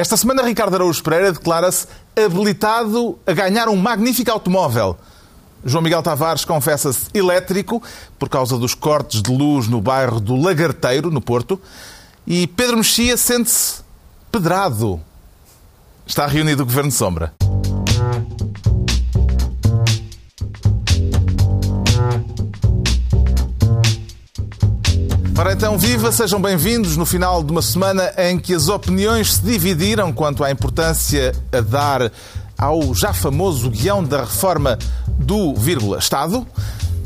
[0.00, 1.86] Esta semana, Ricardo Araújo Pereira declara-se
[2.16, 4.96] habilitado a ganhar um magnífico automóvel.
[5.62, 7.82] João Miguel Tavares confessa-se elétrico
[8.18, 11.60] por causa dos cortes de luz no bairro do Lagarteiro, no Porto.
[12.26, 13.82] E Pedro Mexia sente-se
[14.32, 14.98] pedrado.
[16.06, 17.34] Está reunido o Governo Sombra.
[25.40, 29.42] Ora então, viva, sejam bem-vindos no final de uma semana em que as opiniões se
[29.42, 32.12] dividiram quanto à importância a dar
[32.58, 36.46] ao já famoso guião da reforma do vírgula Estado.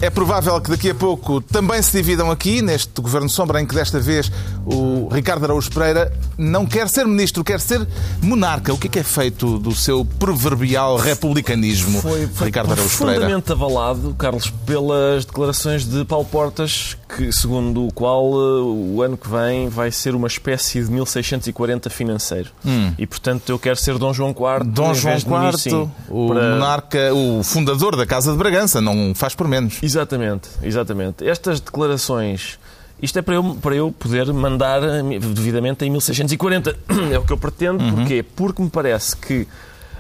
[0.05, 3.75] É provável que daqui a pouco também se dividam aqui, neste Governo Sombra, em que
[3.75, 4.31] desta vez
[4.67, 7.89] o Ricardo Araújo Pereira não quer ser ministro, quer ser
[8.21, 8.71] monarca.
[8.75, 13.21] O que é que é feito do seu proverbial republicanismo, foi, foi Ricardo Araújo Pereira?
[13.21, 19.17] profundamente avalado, Carlos, pelas declarações de Paulo Portas, que, segundo o qual uh, o ano
[19.17, 22.51] que vem vai ser uma espécie de 1640 financeiro.
[22.65, 22.93] Hum.
[22.99, 24.67] E, portanto, eu quero ser Dom João IV.
[24.67, 29.49] Dom João IV, o para- monarca, o fundador da Casa de Bragança, não faz por
[29.49, 29.79] menos.
[29.83, 29.94] Exatamente,
[30.63, 31.27] exatamente.
[31.27, 32.59] Estas declarações,
[33.01, 34.81] isto é para eu, para eu poder mandar
[35.35, 36.77] devidamente em 1640.
[37.13, 37.83] É o que eu pretendo.
[37.83, 37.97] Uhum.
[37.97, 38.23] Porquê?
[38.23, 39.47] Porque me parece que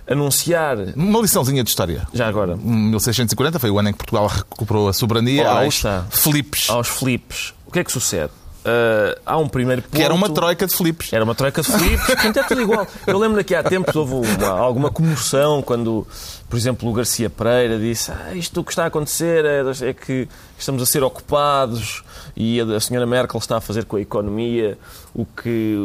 [0.08, 0.76] anunciar.
[0.96, 2.06] Uma liçãozinha de história.
[2.12, 5.82] Já agora, 1640 foi o ano em que Portugal recuperou a soberania Ora, aí aos
[6.10, 8.32] flips, aos flips, o que é que sucede?
[8.64, 9.94] Ah, há um primeiro ponto.
[9.96, 11.12] que era uma troika de flips.
[11.12, 12.86] Era uma troika de flips, é tudo igual.
[13.06, 16.06] Eu lembro que há tempos houve uma- alguma comoção quando,
[16.48, 19.92] por exemplo, o Garcia Pereira disse ah, isto o que está a acontecer é, é
[19.92, 20.26] que
[20.58, 22.02] estamos a ser ocupados
[22.36, 24.78] e a, a senhora Merkel está a fazer com a economia
[25.14, 25.76] o que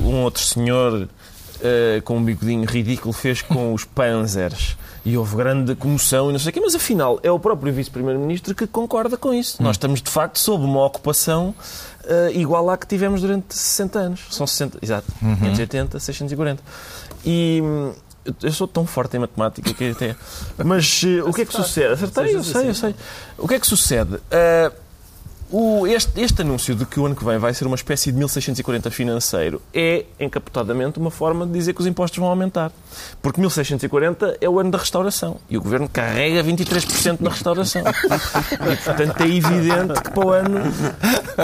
[0.00, 1.08] um outro senhor
[1.60, 4.76] eh, com um bigodinho ridículo fez com os panzers.
[5.08, 8.54] E houve grande comoção e não sei o quê, mas afinal é o próprio Vice-Primeiro-Ministro
[8.54, 9.62] que concorda com isso.
[9.62, 11.54] Nós estamos de facto sob uma ocupação
[12.04, 14.20] eh, igual à que tivemos durante 60 anos.
[14.30, 16.62] São 60, exato, 580, 640.
[17.24, 17.92] E hum,
[18.42, 20.14] eu- sou tão forte em matemática que até.
[20.62, 21.94] Mas eh, o que é que sucede?
[21.94, 22.94] Acertei, eu sei, eu sei.
[23.38, 24.18] O que é que sucede?
[24.30, 24.70] Eh,
[25.50, 28.18] o- este, este anúncio de que o ano que vem vai ser uma espécie de
[28.18, 32.70] 1640 financeiro é, encapotadamente, uma forma de dizer que os impostos vão aumentar.
[33.22, 35.36] Porque 1640 é o ano da restauração.
[35.48, 37.82] E o Governo carrega 23% na restauração.
[37.82, 40.60] E, portanto, é evidente que para o ano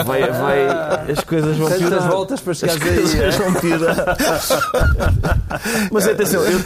[0.05, 2.09] vai, vai- as coisas vão Tantas piorar.
[2.09, 3.31] voltas para As chegares coisas aí.
[3.31, 4.17] vão piorar.
[5.91, 6.59] Mas atenção, eu,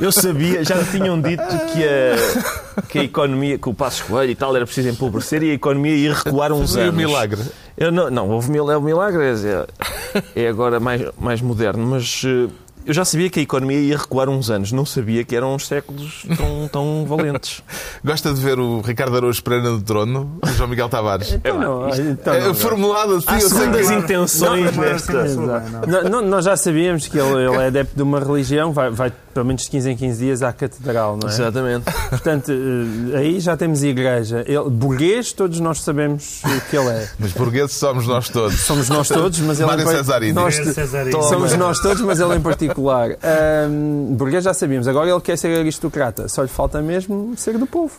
[0.00, 1.42] eu sabia, já me tinham dito
[1.72, 5.50] que a, que a economia, que o passo Coelho e tal era preciso empobrecer e
[5.50, 6.96] a economia ia recuar uns Foi um anos.
[6.96, 7.40] milagre.
[7.76, 12.22] Eu não, não, houve mil, é o milagre, é, é agora mais, mais moderno, mas
[12.24, 12.48] eh,
[12.84, 15.66] eu já sabia que a economia ia recuar uns anos, não sabia que eram uns
[15.68, 17.62] séculos tão, tão valentes.
[18.04, 21.32] Gosta de ver o Ricardo Araújo Pereira no trono, o João Miguel Tavares.
[21.42, 22.54] Então não, então é não.
[22.54, 23.94] formulado assim, Há eu sei que...
[23.94, 25.12] intenções Não, nesta.
[25.12, 25.90] não, Exato.
[25.90, 29.12] Não, não, nós já sabíamos que ele, ele é adepto de uma religião, vai, vai
[29.32, 31.32] pelo menos de 15 em 15 dias à catedral, não é?
[31.32, 31.84] Exatamente.
[32.10, 34.44] Portanto, eh, aí já temos a igreja.
[34.46, 37.08] Ele, burguês, todos nós sabemos o que ele é.
[37.18, 38.60] Mas burgueses somos nós todos.
[38.60, 41.12] Somos nós todos, mas ele Mário em nós- Mário Cesarini.
[41.28, 43.10] Somos nós todos, mas ele em particular.
[43.22, 44.86] Ahm, burguês já sabíamos.
[44.88, 46.28] Agora ele quer ser aristocrata.
[46.28, 47.94] Só lhe falta mesmo ser do povo.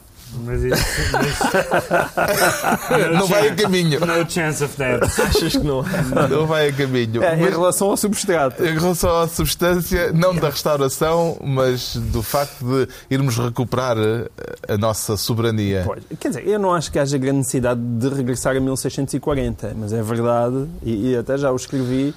[0.46, 0.84] Mas isso.
[1.12, 1.40] Mas...
[3.14, 4.00] Não vai a caminho.
[4.00, 5.04] No chance of that.
[5.22, 5.84] Achas que não?
[6.30, 7.24] Não vai a caminho.
[7.24, 8.64] É, em Mas relação ao substrato.
[8.64, 14.30] em relação à substância, não da restauração, mas do facto de irmos recuperar eh,
[14.68, 15.84] a nossa soberania.
[15.86, 19.94] Pois, quer dizer, eu não acho que haja grande necessidade de regressar a 1640, mas
[19.94, 22.14] é verdade, e, e até já o escrevi,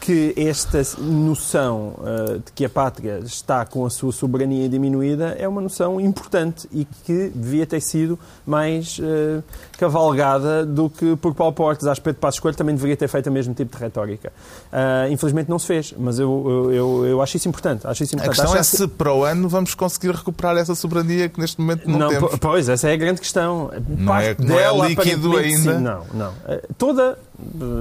[0.00, 5.46] que esta noção uh, de que a pátria está com a sua soberania diminuída é
[5.46, 9.42] uma noção importante e que devia ter sido mais uh,
[9.78, 11.86] cavalgada do que por Paulo Portes.
[11.86, 14.32] Acho que Pedro Passos Coelho também deveria ter feito o mesmo tipo de retórica.
[14.72, 17.86] Uh, infelizmente não se fez, mas eu, eu, eu, acho isso importante.
[17.86, 18.36] Acho isso A importante.
[18.36, 21.60] questão é Acho que- se para o ano vamos conseguir recuperar essa soberania que neste
[21.60, 22.30] momento não, temos.
[22.32, 23.70] po- Pois, essa é a grande questão.
[23.88, 25.78] Não é- não é dela, líquido aparentemente, ainda?
[25.78, 25.82] sim.
[25.82, 26.32] Não, não.
[26.76, 27.18] Toda,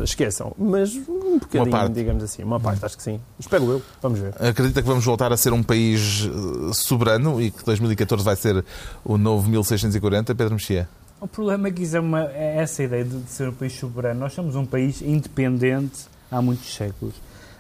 [0.04, 0.54] esqueçam.
[0.58, 1.94] Mas um bocadinho, parte.
[2.18, 2.44] Digamos assim.
[2.44, 3.20] Uma parte, acho que sim.
[3.40, 3.82] Espero eu.
[4.02, 4.34] Vamos ver.
[4.40, 8.66] Acredita que vamos voltar a ser um país eh, soberano e que 2014 vai ser
[9.06, 10.90] o novo 1640, Pedro Mexia?
[11.19, 14.19] O problema é que isso é, uma, é essa ideia de ser um país soberano.
[14.19, 17.16] Nós somos um país independente há muitos séculos.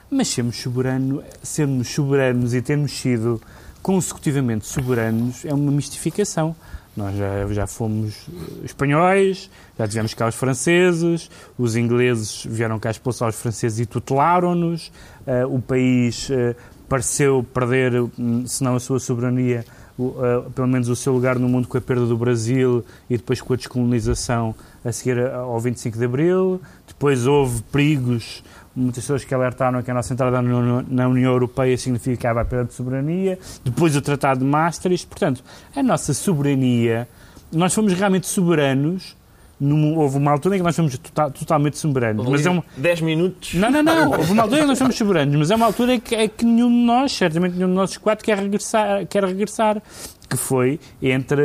[0.09, 3.41] Mas sermos, soberano, sermos soberanos e termos sido
[3.81, 6.55] consecutivamente soberanos é uma mistificação.
[6.97, 12.89] Nós já, já fomos eh, espanhóis, já tivemos cá os franceses, os ingleses vieram cá
[12.89, 14.91] expulsar os franceses e tutelaram-nos,
[15.27, 16.55] eh, o país eh,
[16.89, 19.63] pareceu perder, hum, se não a sua soberania,
[19.99, 23.41] uh, pelo menos o seu lugar no mundo com a perda do Brasil e depois
[23.41, 26.61] com a descolonização a seguir ao 25 de Abril.
[26.87, 28.43] Depois houve perigos,
[28.77, 32.73] muitas pessoas que alertaram que a nossa entrada na União Europeia significava a perda de
[32.73, 33.39] soberania.
[33.63, 35.07] Depois o Tratado de Maastricht.
[35.07, 35.43] Portanto,
[35.75, 37.07] a nossa soberania,
[37.51, 39.17] nós fomos realmente soberanos
[39.59, 42.27] num, houve uma altura em que nós fomos total, totalmente soberanos.
[42.27, 42.63] Mas é uma...
[42.77, 43.55] 10 minutos.
[43.55, 44.11] Não, não, não.
[44.11, 46.27] Houve uma altura em que nós fomos soberanos, mas é uma altura em que, é
[46.27, 49.05] que nenhum de nós, certamente nenhum de nós quatro, quer regressar.
[49.07, 49.81] Quer regressar
[50.29, 51.41] que foi entre,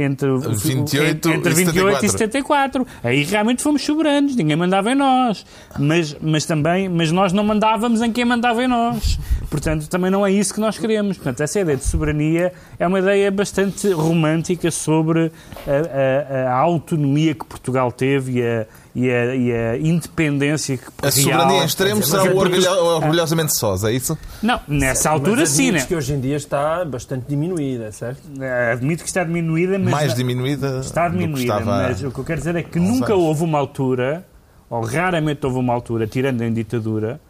[0.00, 2.86] entre, 28, entre 28 e 74.
[3.02, 5.44] Aí realmente fomos soberanos, ninguém mandava em nós.
[5.78, 9.18] Mas, mas também, mas nós não mandávamos em quem mandava em nós.
[9.50, 11.16] Portanto, também não é isso que nós queremos.
[11.16, 15.32] Portanto, essa ideia de soberania é uma ideia bastante romântica sobre
[15.66, 20.84] a, a, a autonomia que Portugal teve e a e a, e a independência que
[21.02, 24.16] A soberania em extremo será o orgulho, orgulhosamente sós, é isso?
[24.40, 25.84] Não, nessa altura sim, né?
[25.84, 28.22] que hoje em dia está bastante diminuída, certo?
[28.40, 29.92] É, admito que está diminuída, mas...
[29.92, 33.24] Mais diminuída Está diminuída, mas o que eu quero dizer é que nunca anos.
[33.24, 34.24] houve uma altura,
[34.70, 37.20] ou raramente houve uma altura, tirando em ditadura,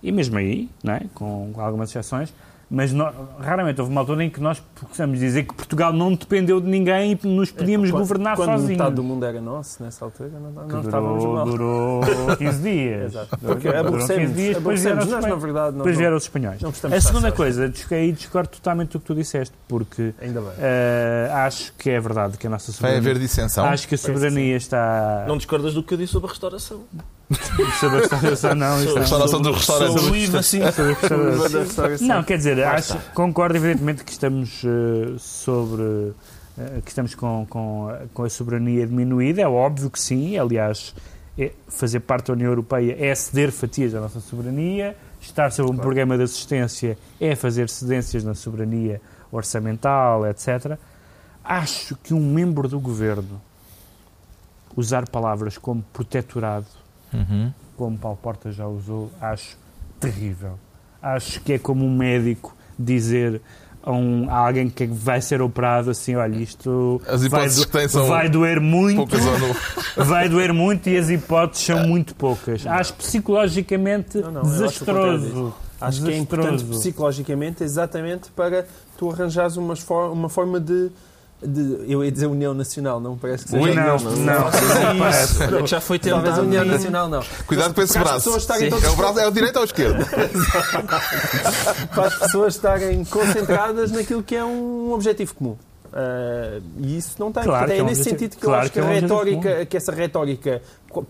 [0.00, 1.02] e mesmo aí, não é?
[1.12, 2.32] com algumas exceções,
[2.70, 6.60] mas não, raramente houve uma altura em que nós possamos dizer que Portugal não dependeu
[6.60, 8.70] de ninguém e nos podíamos é, quando, governar quando sozinhos.
[8.70, 11.44] metade do mundo era nosso, nessa altura, não, não durou, estávamos mal.
[11.46, 12.00] Durou
[12.38, 13.04] 15 dias.
[13.06, 13.38] Exato.
[13.38, 16.60] Porque durou 15 dias, depois vieram, nós, na verdade, depois vieram os espanhóis.
[16.64, 20.50] A segunda coisa, aí discordo totalmente do que tu disseste, porque Ainda bem.
[20.50, 23.02] Uh, acho que é verdade que a nossa soberania...
[23.02, 23.64] Vai haver dissensão?
[23.64, 25.24] Acho que a soberania está...
[25.26, 26.84] Não discordas do que eu disse sobre a restauração?
[27.78, 28.78] Sobre a restauração, não.
[28.78, 29.94] Sobre a restauração do restaurante.
[32.02, 35.82] Não, quer dizer, acho, concordo evidentemente que estamos uh, sobre.
[35.82, 36.14] Uh,
[36.84, 40.94] que estamos com, com, com a soberania diminuída, é óbvio que sim, aliás,
[41.38, 45.74] é, fazer parte da União Europeia é ceder fatias da nossa soberania, estar sobre um
[45.74, 45.86] claro.
[45.86, 49.00] programa de assistência é fazer cedências na soberania
[49.30, 50.76] orçamental, etc.
[51.42, 53.40] Acho que um membro do governo
[54.76, 56.79] usar palavras como protetorado
[57.12, 57.52] uhum.
[57.76, 59.56] como Paulo Porta já usou, acho
[59.98, 60.58] terrível.
[61.02, 63.40] Acho que é como um médico dizer
[63.82, 68.60] a, um, a alguém que vai ser operado assim, olha, isto vai, do, vai doer
[68.60, 69.16] muito,
[69.96, 72.64] vai doer muito e as hipóteses são muito poucas.
[72.64, 72.72] Não.
[72.72, 75.54] Acho psicologicamente não, não, desastroso.
[75.80, 78.66] Acho, que é importante psicologicamente exatamente para
[78.98, 79.74] tu arranjares uma,
[80.12, 80.90] uma forma de
[81.42, 83.98] de, eu ia dizer União Nacional, não parece que seja União.
[83.98, 85.66] Não, não, não, não.
[85.66, 86.22] já foi tentado.
[86.22, 87.22] Talvez União Nacional, não.
[87.46, 88.28] Cuidado com esse braço.
[88.28, 88.32] É
[88.90, 89.18] o braço.
[89.20, 90.04] É o direito ou o esquerdo?
[91.94, 95.56] Para as pessoas estarem concentradas naquilo que é um objetivo comum.
[95.90, 97.42] Uh, e isso não tem.
[97.42, 99.76] Claro é, é nesse sentido que claro eu acho que, que, a é retórica, que
[99.76, 100.62] essa retórica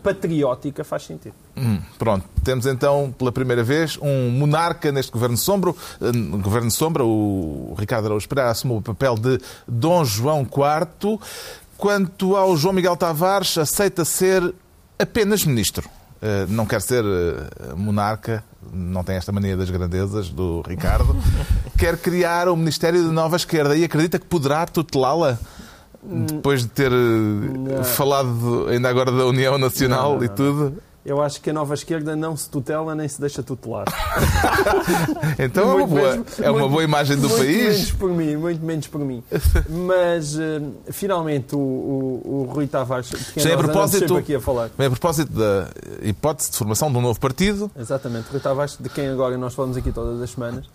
[0.03, 1.35] patriótica faz sentido.
[1.55, 5.71] Hum, pronto, temos então pela primeira vez um monarca neste governo sombra.
[5.71, 9.39] Uh, governo sombra, o Ricardo Araújo Pereira assumiu o papel de
[9.69, 11.21] Dom João IV.
[11.77, 14.55] Quanto ao João Miguel Tavares, aceita ser
[14.99, 15.89] apenas ministro.
[16.23, 17.05] Uh, não quer ser
[17.77, 18.43] monarca,
[18.73, 21.15] não tem esta mania das grandezas do Ricardo.
[21.81, 25.39] quer criar o um Ministério de Nova Esquerda e acredita que poderá tutelá-la?
[26.03, 27.83] Depois de ter não.
[27.85, 30.75] falado ainda agora da União Nacional não, não, e tudo.
[31.05, 33.87] Eu acho que a nova esquerda não se tutela nem se deixa tutelar.
[35.39, 37.57] então é uma, boa, menos, é uma muito, boa imagem do muito país.
[37.57, 39.25] Muito menos por mim, muito menos por mim.
[39.69, 40.41] Mas uh,
[40.91, 44.71] finalmente o, o, o, Rui Tavares, de quem Já é propósito, aqui a falar.
[44.79, 45.69] É a propósito da
[46.03, 47.71] hipótese de formação de um novo partido.
[47.79, 50.67] Exatamente, Rui Tavares, de quem agora nós falamos aqui todas as semanas.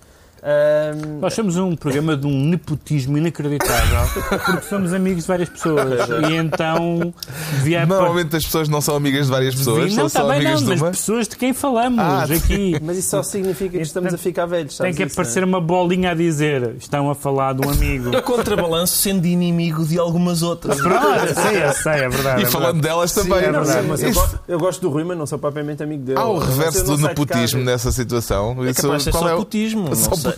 [0.46, 1.20] Um...
[1.22, 6.36] Nós somos um programa de um nepotismo inacreditável porque somos amigos de várias pessoas e
[6.36, 7.12] então
[7.54, 7.84] devia...
[7.84, 10.76] Normalmente as pessoas não são amigas de várias pessoas, não, são só amigas não, de
[10.76, 10.90] uma.
[10.90, 12.78] mas pessoas de quem falamos ah, aqui.
[12.80, 14.78] Mas isso só significa que estamos a ficar velhos.
[14.78, 18.16] Tem que isso, aparecer uma bolinha a dizer estão a falar de um amigo.
[18.16, 20.80] A contrabalanço sendo inimigo de algumas outras.
[20.80, 22.42] Pronto, sei, eu sei, é verdade.
[22.42, 22.88] E é falando verdade.
[22.88, 23.40] delas também.
[23.40, 26.04] Sim, é verdade, mas eu, gosto, eu, gosto do Rui, mas não sou propriamente amigo
[26.04, 26.20] dele.
[26.20, 28.56] Há o reverso do nepotismo nessa situação.
[28.64, 29.96] É capaz de ser só é putismo.
[29.96, 30.35] Só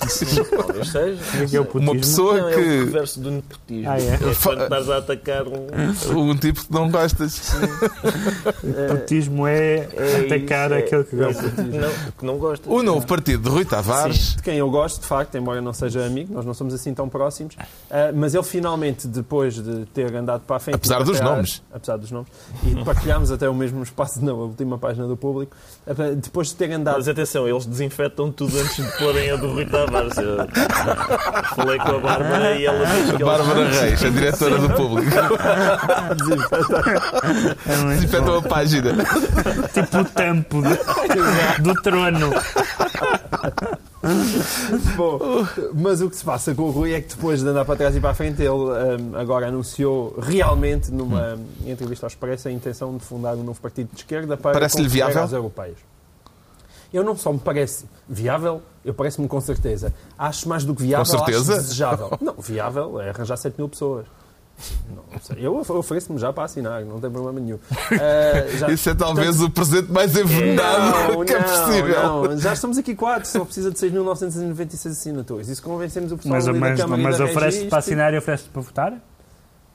[0.55, 1.21] talvez seja.
[1.37, 2.55] É, é Uma pessoa não, que.
[2.55, 3.89] É o reverso do nepotismo.
[3.89, 4.13] Ah, é?
[4.13, 5.67] é quando estás a atacar um.
[6.15, 7.53] Um tipo que não gostas.
[8.63, 11.43] o nepotismo é, é atacar isso, aquele que gosta.
[11.61, 12.69] Não, que não gosta.
[12.69, 14.17] O novo partido de Rui Tavares.
[14.17, 16.93] Sim, de quem eu gosto, de facto, embora não seja amigo, nós não somos assim
[16.93, 17.55] tão próximos.
[17.55, 20.75] Uh, mas ele finalmente, depois de ter andado para a frente.
[20.75, 21.61] Apesar dos nomes.
[21.71, 22.29] Apesar dos nomes.
[22.65, 25.55] E partilhámos até o mesmo espaço na última página do público.
[26.21, 26.97] Depois de ter andado.
[26.97, 29.86] Mas atenção, eles desinfetam tudo antes de porem a do Rui Tavares.
[31.55, 35.11] Falei com a Bárbara e ela disse que Bárbara Reis, a diretora do público.
[37.89, 38.91] Desinfetou a página.
[39.73, 42.31] Tipo o tampo do, do trono.
[44.95, 45.19] Bom,
[45.73, 47.95] mas o que se passa com o Rui é que depois de andar para trás
[47.95, 51.45] e para a frente, ele hum, agora anunciou realmente, numa Hum.
[51.65, 55.23] entrevista ao Expresso, a intenção de fundar um novo partido de esquerda para Parece-lhe viável?
[55.23, 55.77] às europeias.
[56.93, 59.93] Eu não só me parece viável, eu parece-me com certeza.
[60.17, 61.53] Acho mais do que viável, Com certeza?
[61.53, 62.17] acho desejável.
[62.21, 64.05] Não, viável é arranjar 7 mil pessoas.
[64.89, 65.37] Não sei.
[65.45, 67.59] Eu of- ofereço-me já para assinar, não tem problema nenhum.
[67.91, 72.03] Ah, já- Isso é talvez o presente mais envenenado não, que é possível.
[72.03, 72.37] não.
[72.39, 75.47] Já estamos aqui quatro, só precisa de 6.996 assinaturas.
[75.49, 77.69] Isso convencemos o pessoal Mas, ali da mas, Câmara e mas da oferece Registro.
[77.69, 78.93] para assinar e oferece para votar?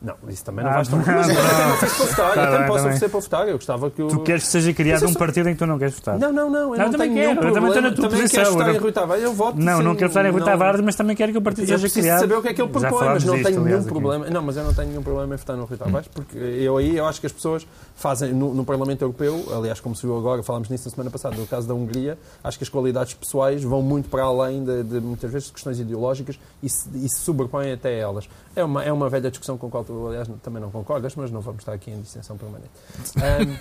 [0.02, 1.00] Não, isso também não Ah, vais tão...
[1.00, 1.16] pronto.
[1.16, 3.48] Mas eu também ofereço para votar, Tá eu também posso tá oferecer para votar.
[3.48, 4.08] Eu gostava que o...
[4.08, 6.18] Tu queres que seja criado um partido em que tu não queres votar?
[6.18, 8.20] Não, não, não, eu Não, não, também tenho quero, eu também estou na tua também
[8.22, 10.30] posição, quero eu em não- Rui Tavares, eu voto Não, sem- não quero estar em
[10.30, 12.20] Rui não- Tavares, mas também quero que o partido Eu seja criado.
[12.20, 13.86] saber o que é que ele propõe, mas não disto, tenho nenhum aqui.
[13.88, 14.30] problema.
[14.30, 16.96] Não, mas eu não tenho nenhum problema em votar no Rui Tavares, porque eu aí
[16.96, 20.42] eu acho que as pessoas fazem no, no Parlamento Europeu, aliás, como se viu agora,
[20.42, 23.80] falámos nisso na semana passada, no caso da Hungria, acho que as qualidades pessoais vão
[23.82, 27.90] muito para além de, de muitas vezes questões ideológicas e se, e se sobrepõem até
[27.90, 28.28] a elas.
[28.56, 31.30] É uma, é uma velha discussão com a qual tu, aliás, também não concordas, mas
[31.30, 32.70] não vamos estar aqui em dissensão permanente.
[33.16, 33.56] Ahm,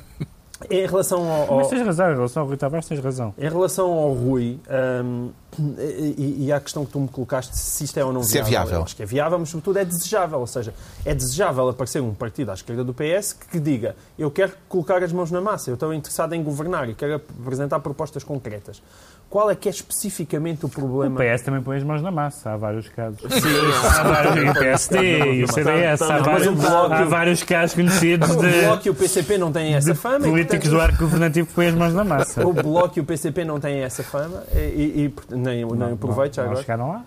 [0.70, 3.34] em relação ao, Mas ao, tens razão, em relação ao Rui Tavares, tens razão.
[3.36, 4.60] em relação ao Rui
[5.04, 5.32] hum,
[5.80, 8.44] e, e à questão que tu me colocaste, se isto é ou não Se é
[8.44, 8.84] viável, viável.
[8.84, 10.40] acho que é viável, mas sobretudo é desejável.
[10.40, 10.74] Ou seja,
[11.04, 15.12] é desejável aparecer um partido à esquerda do PS que diga eu quero colocar as
[15.12, 18.84] mãos na massa, eu estou interessado em governar e quero apresentar propostas concretas.
[19.32, 21.18] Qual é que é especificamente o O problema?
[21.20, 23.18] PS também põe as mãos na massa, há vários casos.
[23.22, 27.74] Sim, Há vários, o PSD e o CDS, há o vários, Bloco- há vários casos
[27.74, 30.28] conhecidos o de, Bloco e o PCP não têm essa fama.
[30.28, 32.46] e, políticos do arco governativo que põem as mãos na massa.
[32.46, 36.44] O Bloco e o PCP não têm essa fama e, nem, nem o proveito já
[36.44, 36.58] não, agora.
[36.58, 37.06] não chegaram lá.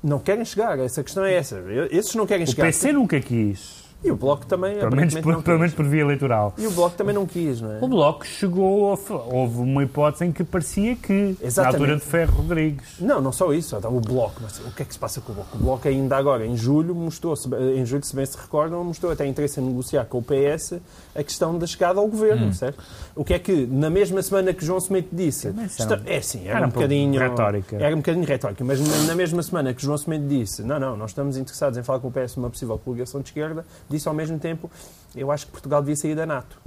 [0.00, 1.60] Não querem chegar, essa questão é essa.
[1.90, 2.64] Esses não querem O chegar.
[2.66, 6.52] PC nunca quis, E o Bloco também, pelo menos, por, pelo menos por via eleitoral.
[6.58, 7.78] E o Bloco também não quis, não é?
[7.80, 11.56] O Bloco chegou, a, houve uma hipótese em que parecia que, Exatamente.
[11.56, 13.00] na altura de Ferro Rodrigues.
[13.00, 13.74] Não, não só isso.
[13.76, 15.56] Então, o Bloco, mas o que é que se passa com o Bloco?
[15.56, 17.34] O Bloco ainda agora, em julho, mostrou,
[17.74, 20.74] em julho, se bem se recordam, mostrou até interesse em negociar com o PS
[21.14, 22.82] a questão da chegada ao governo, certo?
[23.16, 26.58] O que é que, na mesma semana que João Smith disse, está- é sim, era,
[26.58, 27.18] era um um bocadinho...
[27.20, 27.76] retórica.
[27.76, 31.10] Era um bocadinho retórica, mas na, mesma semana que João Smith disse, não, não, nós
[31.12, 34.38] estamos interessados em falar com o PS numa possível coligação de esquerda, disse ao mesmo
[34.38, 34.70] tempo,
[35.14, 36.58] eu acho que Portugal devia sair da NATO.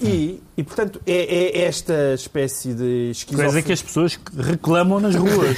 [0.00, 3.52] E, e portanto, é, é esta espécie de esquizofrenia...
[3.52, 5.56] Coisa que as pessoas reclamam nas ruas.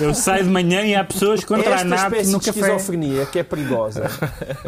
[0.00, 2.60] Eu saio de manhã e há pessoas contra a esta NATO espécie no de café.
[2.60, 4.08] esquizofrenia que é perigosa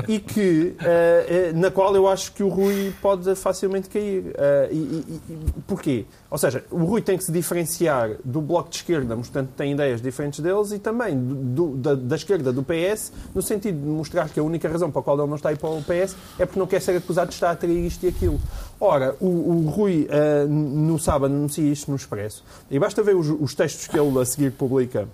[0.09, 4.25] e que eh, eh, na qual eu acho que o Rui pode facilmente cair.
[4.37, 6.05] Eh, e, e- e- porquê?
[6.29, 9.73] Ou seja, o Rui tem que se diferenciar do Bloco de Esquerda, mostrando que tem
[9.73, 13.87] ideias diferentes deles, e também do- do- da, da esquerda do PS, no sentido de
[13.87, 16.17] mostrar que a única razão para a qual ele não está aí para o PS
[16.39, 18.41] é porque não quer ser acusado de estar a trair isto e aquilo.
[18.79, 23.29] Ora, o, o Rui eh, no sábado anuncia isto no Expresso, e basta ver os,
[23.29, 25.09] os textos que ele a seguir publica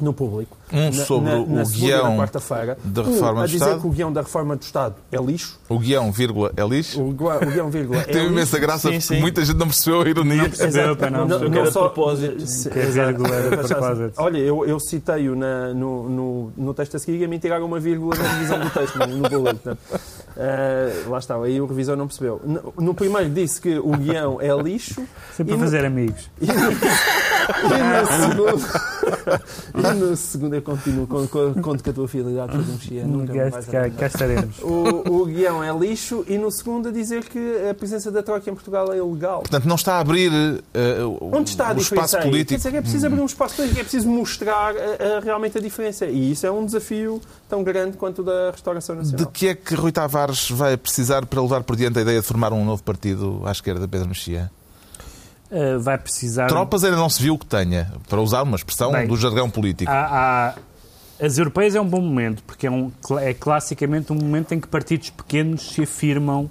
[0.00, 0.56] no público.
[0.72, 2.78] Um sobre o segunda e na guião quarta-feira.
[2.84, 3.80] da Um reforma a do dizer Estado.
[3.80, 5.58] que o guião da reforma do Estado é lixo.
[5.68, 7.00] O guião, vírgula, é lixo.
[7.00, 8.32] O, o guião, vírgula, é Teve lixo.
[8.32, 9.20] imensa graça Sim, porque sim.
[9.20, 10.42] muita gente não percebeu a ironia.
[10.44, 12.46] percebeu, não percebeu que era de propósito.
[12.46, 13.06] Se- Que a exato.
[13.08, 14.12] vírgula era propósito.
[14.18, 17.64] Olha, eu, eu citei-o na- no, no, no texto a seguir e a mim tiraram
[17.66, 19.58] uma vírgula na revisão do texto, no, bullet.
[19.58, 19.78] Portanto,
[20.36, 22.40] eh, lá está, aí o revisor não percebeu.
[22.44, 25.02] No, no primeiro disse que o guião é lixo
[25.34, 26.30] Sempre E a no- fazer amigos.
[26.40, 28.68] e no, e no segundo,
[29.76, 31.28] e no segundo eu continuo, conto,
[31.62, 34.58] conto com a tua fidelidade, tu mexia, nunca me vais cá, cá estaremos.
[34.60, 38.50] O, o guião é lixo e no segundo a dizer que a presença da Troika
[38.50, 39.40] em Portugal é ilegal.
[39.40, 40.30] Portanto, não está a abrir
[41.20, 42.22] o- Onde está a espaço aí?
[42.22, 42.50] político.
[42.50, 46.06] Quer dizer, é preciso abrir um espaço político, é preciso mostrar eh, realmente a diferença.
[46.06, 49.26] E isso é um desafio tão grande quanto o da restauração De nacional.
[49.32, 52.52] que é que Rui Tavares vai precisar para levar por diante a ideia de formar
[52.52, 54.50] um novo partido à esquerda de Pedro Mexia?
[55.50, 56.46] Uh, vai precisar.
[56.48, 59.90] Tropas ainda não se viu que tenha, para usar uma expressão Bem, do jargão político.
[59.90, 60.54] Há- há-
[61.24, 64.68] As europeias é um bom momento, porque é, um, é classicamente um momento em que
[64.68, 66.44] partidos pequenos se afirmam.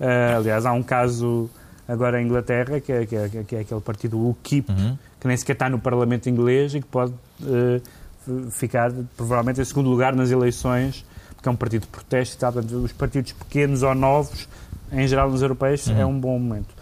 [0.00, 1.48] Uh, aliás, há um caso
[1.88, 4.98] agora em Inglaterra, que é, que é- que é aquele partido UKIP, Uhum.
[5.20, 9.88] que nem sequer está no Parlamento inglês e que pode uh, ficar provavelmente em segundo
[9.88, 11.04] lugar nas eleições,
[11.34, 12.52] porque é um partido de protesto e tal.
[12.52, 14.48] Portanto, os partidos pequenos ou novos,
[14.92, 16.79] em geral nas europeias, é um bom momento.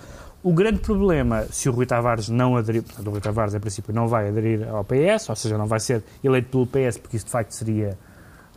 [0.48, 3.92] O grande problema, se o Rui Tavares não aderir, portanto, o Rui Tavares, a princípio,
[3.92, 7.26] não vai aderir ao PS, ou seja, não vai ser eleito pelo PS, porque isso
[7.26, 7.98] de facto seria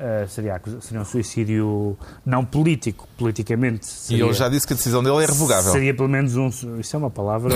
[0.02, 3.86] Uh, seria, seria um suicídio não político, politicamente.
[3.86, 5.72] Seria, e ele já disse que a decisão dele é revogável.
[5.72, 6.50] Seria pelo menos um.
[6.80, 7.54] Isso é uma palavra.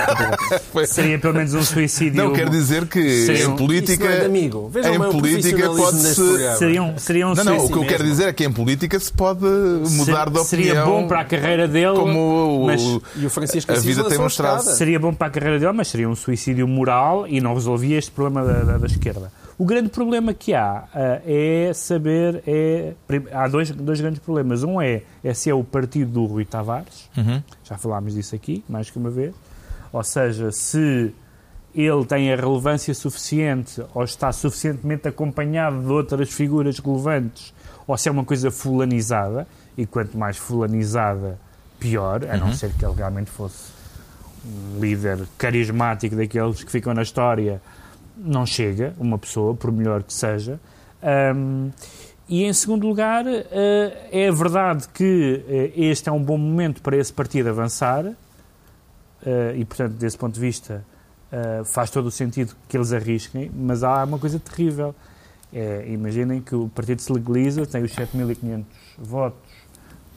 [0.88, 2.24] seria pelo menos um suicídio.
[2.24, 4.06] Não, quer dizer que seria em política.
[4.06, 4.70] É amigo.
[4.70, 6.56] Vejam em política pode-se.
[6.56, 8.98] Seria um, seria um não, não, o que eu quero dizer é que em política
[8.98, 10.44] se pode mudar de opinião.
[10.44, 11.96] Seria bom para a carreira dele.
[11.96, 14.62] Como mas, o, e o Francisco a vida tem mostrado.
[14.62, 18.10] Seria bom para a carreira dele, mas seria um suicídio moral e não resolvia este
[18.10, 19.30] problema da, da, da esquerda.
[19.58, 22.44] O grande problema que há uh, é saber.
[22.46, 22.94] É,
[23.32, 24.62] há dois, dois grandes problemas.
[24.62, 27.42] Um é, é se é o partido do Rui Tavares, uhum.
[27.64, 29.34] já falámos disso aqui, mais que uma vez.
[29.92, 31.12] Ou seja, se
[31.74, 37.52] ele tem a relevância suficiente ou está suficientemente acompanhado de outras figuras relevantes,
[37.84, 39.44] ou se é uma coisa fulanizada,
[39.76, 41.36] e quanto mais fulanizada,
[41.80, 42.54] pior, a não uhum.
[42.54, 43.72] ser que ele realmente fosse
[44.44, 47.60] um líder carismático daqueles que ficam na história
[48.18, 50.60] não chega uma pessoa, por melhor que seja.
[51.34, 51.70] Um,
[52.28, 53.38] e em segundo lugar, uh,
[54.12, 58.14] é verdade que uh, este é um bom momento para esse partido avançar, uh,
[59.56, 60.84] e portanto, desse ponto de vista,
[61.66, 64.94] faz todo o sentido que eles arrisquem, mas há uma coisa terrível.
[65.52, 68.64] É, imaginem que o partido se legaliza, tem os 7.500
[68.96, 69.38] votos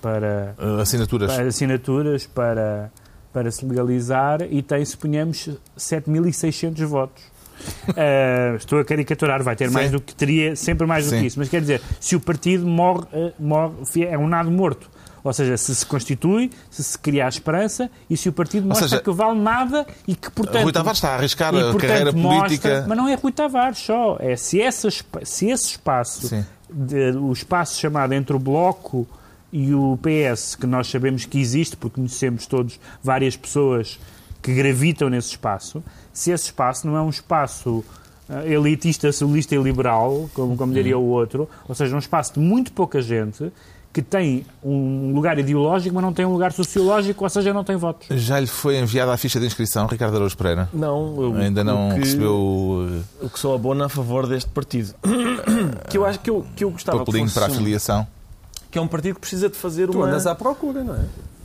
[0.02, 2.92] para assinaturas para, assinaturas para,
[3.34, 7.24] para se legalizar e tem, suponhamos, 7.600 votos.
[7.90, 9.74] Uh, estou a caricaturar, vai ter Sim.
[9.74, 11.20] mais do que teria, sempre mais do Sim.
[11.20, 11.40] que isso.
[11.40, 13.74] Mas quer dizer, se o partido morre, uh, morre
[14.10, 14.90] é um nado morto.
[15.24, 18.88] Ou seja, se se constitui, se se cria a esperança e se o partido mostra
[18.88, 20.64] seja, que vale nada e que, portanto...
[20.64, 22.86] Rui Tavares está a arriscar e, a carreira mostra, política...
[22.88, 24.18] Mas não é Rui Tavares só.
[24.20, 26.36] É se, essa, se esse espaço,
[26.72, 29.08] de, o espaço chamado entre o Bloco
[29.54, 34.00] e o PS, que nós sabemos que existe, porque conhecemos todos várias pessoas
[34.42, 37.84] que gravitam nesse espaço, se esse espaço não é um espaço
[38.30, 42.40] uh, elitista, solista e liberal, como, como diria o outro, ou seja, um espaço de
[42.40, 43.52] muito pouca gente
[43.94, 47.76] que tem um lugar ideológico, mas não tem um lugar sociológico, ou seja, não tem
[47.76, 48.08] votos.
[48.22, 50.70] Já lhe foi enviada a ficha de inscrição, Ricardo Araújo Pereira?
[50.74, 51.22] Não.
[51.22, 53.04] Eu, Ainda não que, recebeu...
[53.22, 54.96] O que sou abono a favor deste partido.
[55.90, 57.46] que eu acho que eu, que eu gostava Papelinho que fosse...
[57.46, 58.08] para a filiação.
[58.70, 60.06] Que é um partido que precisa de fazer tu uma...
[60.06, 61.04] Tu andas à procura, não é?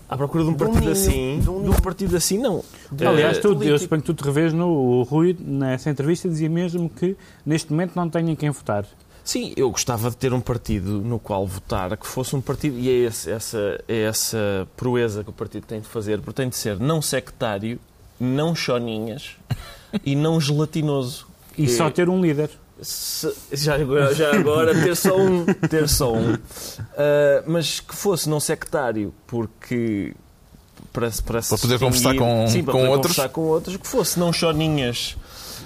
[0.09, 1.41] À procura de um partido assim.
[1.41, 2.63] De um, partido assim, não.
[3.05, 6.89] Aliás, tu, eu suponho que tu te revês no o Rui, nessa entrevista, dizia mesmo
[6.89, 8.87] que neste momento não tem em quem votar.
[9.25, 12.89] Sim, eu gostava de ter um partido no qual votar que fosse um partido, e
[12.89, 16.55] é esse, essa, é essa proeza que o partido tem de fazer, porque tem de
[16.55, 17.81] ser não sectário,
[18.21, 19.37] não choninhas
[20.07, 21.27] e não gelatinoso.
[21.59, 21.69] E é...
[21.69, 22.51] só ter um líder.
[23.53, 23.79] Já,
[24.13, 26.35] já agora ter só um, ter só um.
[26.35, 26.39] Uh,
[27.47, 30.15] mas que fosse não sectário, porque
[30.93, 33.17] para, para, para poder conversar com, sim, para com poder outros.
[33.17, 35.17] conversar com outros, que fosse não choninhas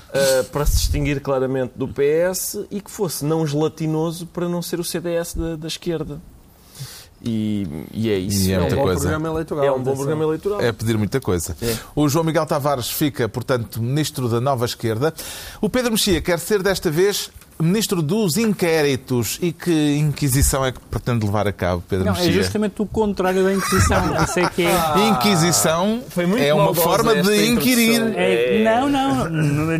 [0.08, 4.78] uh, para se distinguir claramente do PS e que fosse não gelatinoso para não ser
[4.78, 6.20] o CDS da, da esquerda.
[7.22, 8.48] E, e, é isso.
[8.48, 9.00] E é, é um bom coisa.
[9.00, 9.64] programa eleitoral.
[9.64, 10.60] É um bom programa eleitoral.
[10.60, 11.56] É pedir muita coisa.
[11.60, 11.76] É.
[11.94, 15.12] O João Miguel Tavares fica, portanto, ministro da nova esquerda.
[15.60, 17.30] O Pedro Mexia quer ser desta vez
[17.62, 19.38] ministro dos inquéritos.
[19.40, 22.30] E que inquisição é que pretende levar a cabo, Pedro Não, Mexia?
[22.30, 24.14] é justamente o contrário da inquisição.
[24.16, 24.72] Eu sei que é...
[24.72, 26.02] Ah, inquisição
[26.38, 28.12] é uma forma de inquirir.
[28.16, 29.26] É, não, não.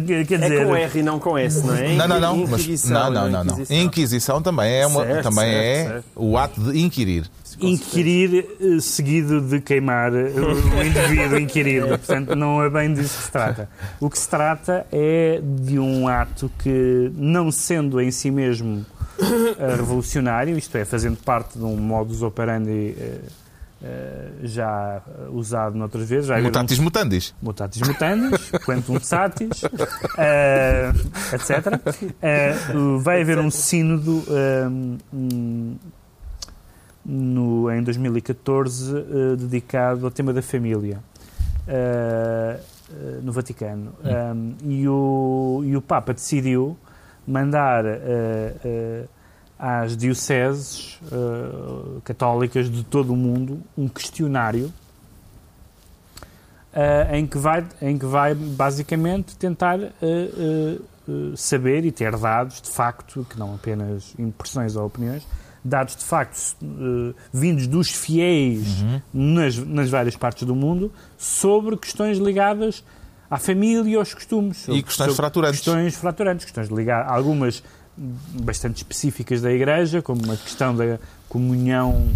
[0.06, 0.60] Quer dizer...
[0.60, 1.94] É com R e não com S, não é?
[1.94, 2.46] Não, não, não.
[2.46, 3.58] Mas, não, não, não, não.
[3.68, 6.04] Inquisição também é, uma, certo, também certo, é certo.
[6.16, 11.88] o ato de inquirir inquirir eh, seguido de queimar eh, o indivíduo inquirido.
[11.98, 13.68] Portanto, não é bem disso que se trata.
[14.00, 18.84] O que se trata é de um ato que, não sendo em si mesmo
[19.18, 22.94] eh, revolucionário, isto é, fazendo parte de um modus operandi
[24.42, 25.00] já
[25.32, 26.26] usado noutras vezes.
[26.26, 27.34] Já mutatis um, mutandis.
[27.40, 31.80] Mutatis mutandis, quantum satis, uh, etc.
[32.74, 34.22] Uh, vai haver um sínodo
[34.68, 35.78] um,
[37.10, 41.02] no, em 2014 uh, eh, dedicado ao tema da família
[41.66, 43.92] uh, uh, no Vaticano.
[44.04, 46.78] Um, e, o, e o Papa decidiu
[47.26, 47.84] mandar
[49.58, 50.98] às dioceses
[52.02, 54.72] católicas de todo o mundo um questionário
[57.12, 59.78] em, que vai, em que vai basicamente tentar
[61.36, 65.24] saber e ter dados de facto, que não apenas impressões ou opiniões,
[65.64, 69.00] dados de facto uh, vindos dos fiéis uhum.
[69.12, 72.82] nas, nas várias partes do mundo sobre questões ligadas
[73.30, 74.66] à família e aos costumes.
[74.68, 75.60] E questões fraturantes.
[75.60, 77.62] Questões fraturantes, questões ligadas, algumas
[77.96, 82.08] bastante específicas da Igreja, como a questão da comunhão,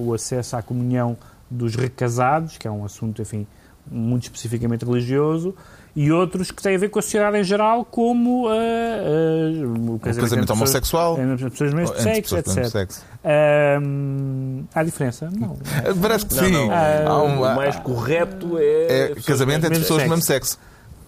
[0.00, 1.16] o acesso à comunhão
[1.50, 3.46] dos recasados, que é um assunto, enfim,
[3.90, 5.54] muito especificamente religioso,
[5.94, 9.98] e outros que têm a ver com a sociedade em geral, como uh, uh, o
[9.98, 12.64] casamento, casamento homossexual, entre pessoas do mesmo sexo, etc.
[12.64, 13.04] Sexo.
[13.22, 15.30] Uh, há diferença?
[15.30, 15.58] Não.
[16.00, 16.50] Parece que sim.
[16.50, 16.72] Não, não.
[16.72, 19.12] Ah, o mais correto é.
[19.12, 20.58] é casamento entre pessoas do mesmo sexo.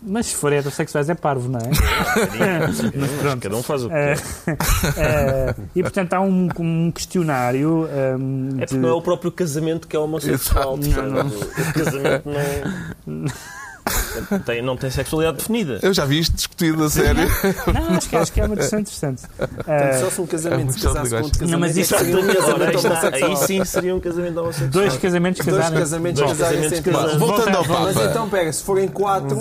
[0.07, 1.63] Mas se for heterossexuais é parvo, não é?
[2.95, 3.41] Mas pronto.
[3.41, 5.57] Cada um faz o que quer.
[5.75, 7.89] E portanto há um, um questionário.
[7.89, 8.81] Um, é porque de...
[8.81, 10.77] não é o próprio casamento que é homossexual.
[10.77, 11.27] Não, não.
[11.27, 12.29] O casamento
[13.07, 13.25] não.
[14.47, 15.79] Tem, não tem sexualidade definida.
[15.83, 17.29] Eu já vi isto discutido a sério.
[17.73, 19.23] Não, acho que, acho que é uma questão interessante.
[19.37, 21.53] Portanto, só se um casamento é se casasse com outro casamento.
[21.53, 23.31] Não, mas isso é um casamento homossexual.
[23.31, 24.71] Aí sim seria um casamento homossexual.
[24.71, 25.71] Dois casamentos casados.
[25.71, 27.17] Dois casamentos casados.
[27.17, 27.81] Voltando ao Papa.
[27.81, 29.39] Mas então pega, se forem quatro,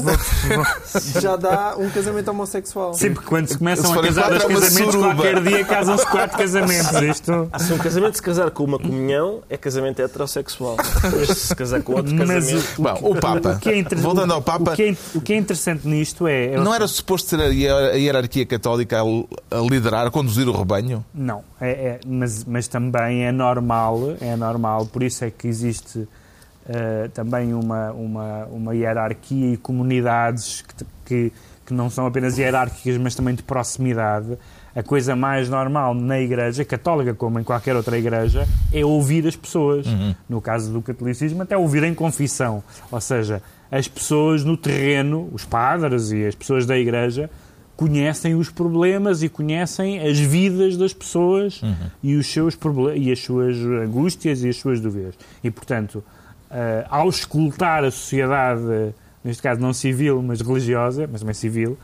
[1.22, 2.94] já dá um casamento homossexual.
[2.94, 7.02] Sempre quando se começam se a casar dois casamentos, qualquer dia casam-se quatro casamentos.
[7.02, 7.50] Isto...
[7.60, 10.78] Se um casamento se casar com uma comunhão, é casamento heterossexual.
[11.04, 12.64] Mas se se casar com outro casamento.
[12.78, 13.60] Bom, o Papa.
[13.98, 14.74] Voltando ao Papa.
[14.74, 16.58] O que, é, o que é interessante nisto é.
[16.58, 17.48] Não era suposto ser a
[17.96, 21.04] hierarquia católica a, liderar, a conduzir o rebanho?
[21.14, 26.00] Não, é, é, mas, mas também é normal, é normal, por isso é que existe
[26.00, 31.34] uh, também uma, uma, uma hierarquia e comunidades que, que,
[31.66, 34.38] que não são apenas hierárquicas, mas também de proximidade
[34.76, 39.36] a coisa mais normal na igreja católica, como em qualquer outra igreja, é ouvir as
[39.36, 39.86] pessoas.
[39.86, 40.16] Uhum.
[40.28, 42.64] No caso do catolicismo, até ouvir em confissão.
[42.92, 43.42] Ou seja,
[43.74, 47.28] as pessoas no terreno, os padres e as pessoas da igreja,
[47.76, 51.90] conhecem os problemas e conhecem as vidas das pessoas uhum.
[52.04, 52.56] e, os seus
[52.96, 55.16] e as suas angústias e as suas dúvidas.
[55.44, 56.04] E, portanto,
[56.52, 61.76] uh, ao escutar a sociedade, neste caso não civil, mas religiosa, mas também civil,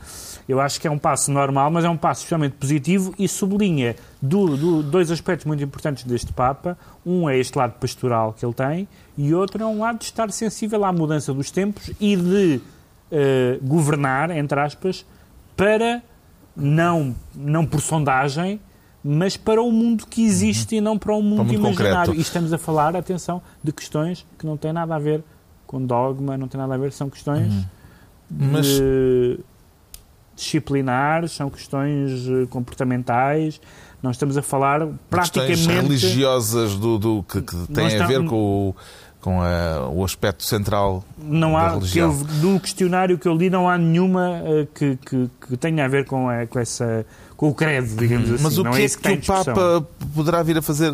[0.50, 3.94] eu acho que é um passo normal, mas é um passo extremamente positivo e sublinha
[4.20, 6.76] do, do, dois aspectos muito importantes deste Papa.
[7.06, 10.28] Um é este lado pastoral que ele tem e outro é um lado de estar
[10.32, 12.60] sensível à mudança dos tempos e de
[13.12, 15.06] uh, governar, entre aspas,
[15.56, 16.02] para,
[16.56, 18.58] não, não por sondagem,
[19.04, 20.78] mas para o mundo que existe uhum.
[20.78, 21.94] e não para o mundo, para imaginário.
[21.94, 22.14] Concreto.
[22.14, 25.22] E estamos a falar, atenção, de questões que não têm nada a ver
[25.64, 27.64] com dogma, não têm nada a ver, são questões uhum.
[28.28, 28.66] mas...
[28.66, 29.38] de,
[30.40, 33.60] disciplinares, são questões eh, comportamentais.
[34.02, 35.56] Não estamos a falar praticamente.
[35.56, 38.76] Questões religiosas do, do que, que têm a ver com o
[39.20, 42.16] com a, o aspecto central não há, da religião.
[42.16, 45.84] Que eu, no questionário que eu li não há nenhuma uh, que, que, que, tenha
[45.84, 47.04] a ver com, a, com, essa,
[47.36, 48.42] com o credo, digamos assim.
[48.42, 50.92] Mas o não que é, é que, que o Papa poderá vir a fazer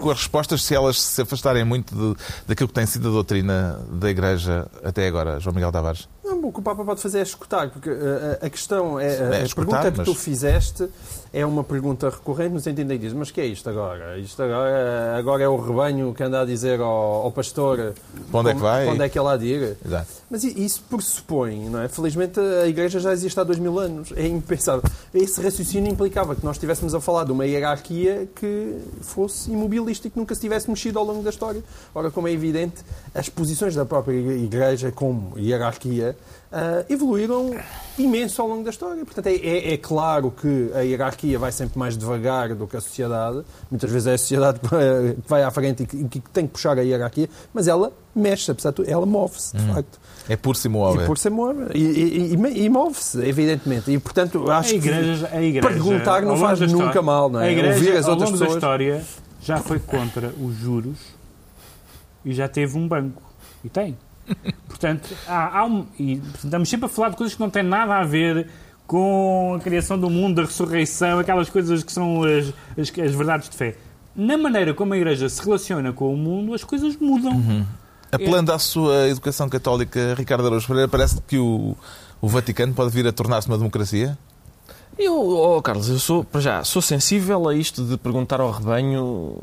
[0.00, 3.80] com as respostas se elas se afastarem muito de, daquilo que tem sido a doutrina
[3.90, 6.08] da Igreja até agora, João Miguel Tavares?
[6.42, 9.06] O que o Papa pode fazer é escutar, porque a, a questão é.
[9.06, 9.98] A, é escutar, pergunta mas...
[9.98, 10.88] que tu fizeste
[11.36, 14.18] é uma pergunta recorrente no sentido de dizer, mas que é isto agora?
[14.18, 17.92] Isto agora, agora é o rebanho que anda a dizer ao, ao pastor
[18.30, 18.88] para onde é que vai?
[18.88, 19.76] onde é que ela há de ir.
[19.84, 20.08] Exato.
[20.30, 21.88] Mas isso pressupõe, não é?
[21.88, 24.14] Felizmente a Igreja já existe há dois mil anos.
[24.16, 24.82] É impensável.
[25.12, 30.10] Esse raciocínio implicava que nós estivéssemos a falar de uma hierarquia que fosse imobilista e
[30.10, 31.62] que nunca se tivesse mexido ao longo da história.
[31.94, 32.82] Ora, como é evidente,
[33.14, 36.16] as posições da própria Igreja como hierarquia
[36.56, 37.54] uh, evoluíram
[37.98, 39.04] imenso ao longo da história.
[39.04, 42.80] Portanto, é, é, é, claro que a hierarquia vai sempre mais devagar do que a
[42.80, 43.42] sociedade.
[43.70, 46.78] Muitas vezes é a sociedade que vai à frente e que, que tem que puxar
[46.78, 49.74] a hierarquia, mas ela mexe, apesar de tudo, ela move-se, de hum.
[49.74, 50.00] facto.
[50.28, 51.02] É por se move.
[51.02, 51.66] E por se move.
[51.74, 53.92] E, e, e, e move-se, evidentemente.
[53.92, 57.40] E, portanto, acho a igreja, que a igreja, perguntar não faz nunca história, mal, não
[57.40, 57.48] é?
[57.48, 58.50] A igreja, Ouvir as outras ao longo pessoas...
[58.50, 59.04] da história,
[59.40, 60.98] já foi contra os juros
[62.24, 63.22] e já teve um banco.
[63.64, 63.96] E tem.
[64.68, 67.96] Portanto, há, há um, e estamos sempre a falar de coisas que não têm nada
[67.96, 68.48] a ver
[68.86, 73.48] com a criação do mundo, a ressurreição, aquelas coisas que são as, as, as verdades
[73.48, 73.76] de fé.
[74.14, 77.32] Na maneira como a Igreja se relaciona com o mundo, as coisas mudam.
[77.32, 77.66] Uhum.
[78.10, 78.54] Apelando é.
[78.54, 81.76] à sua educação católica, Ricardo Araújo Pereira, parece que o,
[82.20, 84.16] o Vaticano pode vir a tornar-se uma democracia?
[84.98, 89.38] Eu, oh Carlos, eu sou, para já, sou sensível a isto de perguntar ao rebanho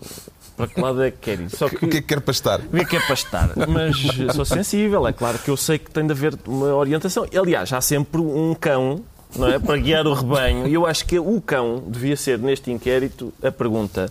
[0.55, 1.49] para que lado é que quer ir.
[1.49, 2.59] Só que, o que é que quer pastar?
[2.59, 3.51] O que é que quer pastar?
[3.67, 3.97] Mas
[4.35, 7.25] sou sensível, é claro que eu sei que tem de haver uma orientação.
[7.35, 9.01] Aliás, há sempre um cão
[9.35, 10.67] não é, para guiar o rebanho.
[10.67, 14.09] E eu acho que o cão devia ser, neste inquérito, a pergunta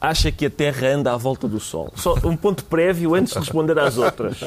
[0.00, 1.92] acha que a Terra anda à volta do Sol.
[1.94, 4.38] Só um ponto prévio antes de responder às outras.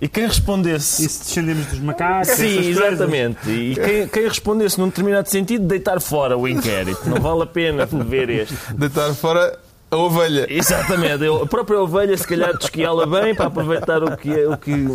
[0.00, 1.04] E quem respondesse.
[1.04, 2.28] E se descendemos dos macacos?
[2.28, 3.50] Sim, exatamente.
[3.50, 7.06] E quem, quem, respondesse num determinado sentido, deitar fora o inquérito.
[7.10, 8.54] Não vale a pena ver este.
[8.74, 9.58] Deitar fora
[9.90, 10.46] a ovelha.
[10.48, 11.24] Exatamente.
[11.26, 14.86] A própria ovelha, se calhar, desquiá-la bem para aproveitar o que, o que,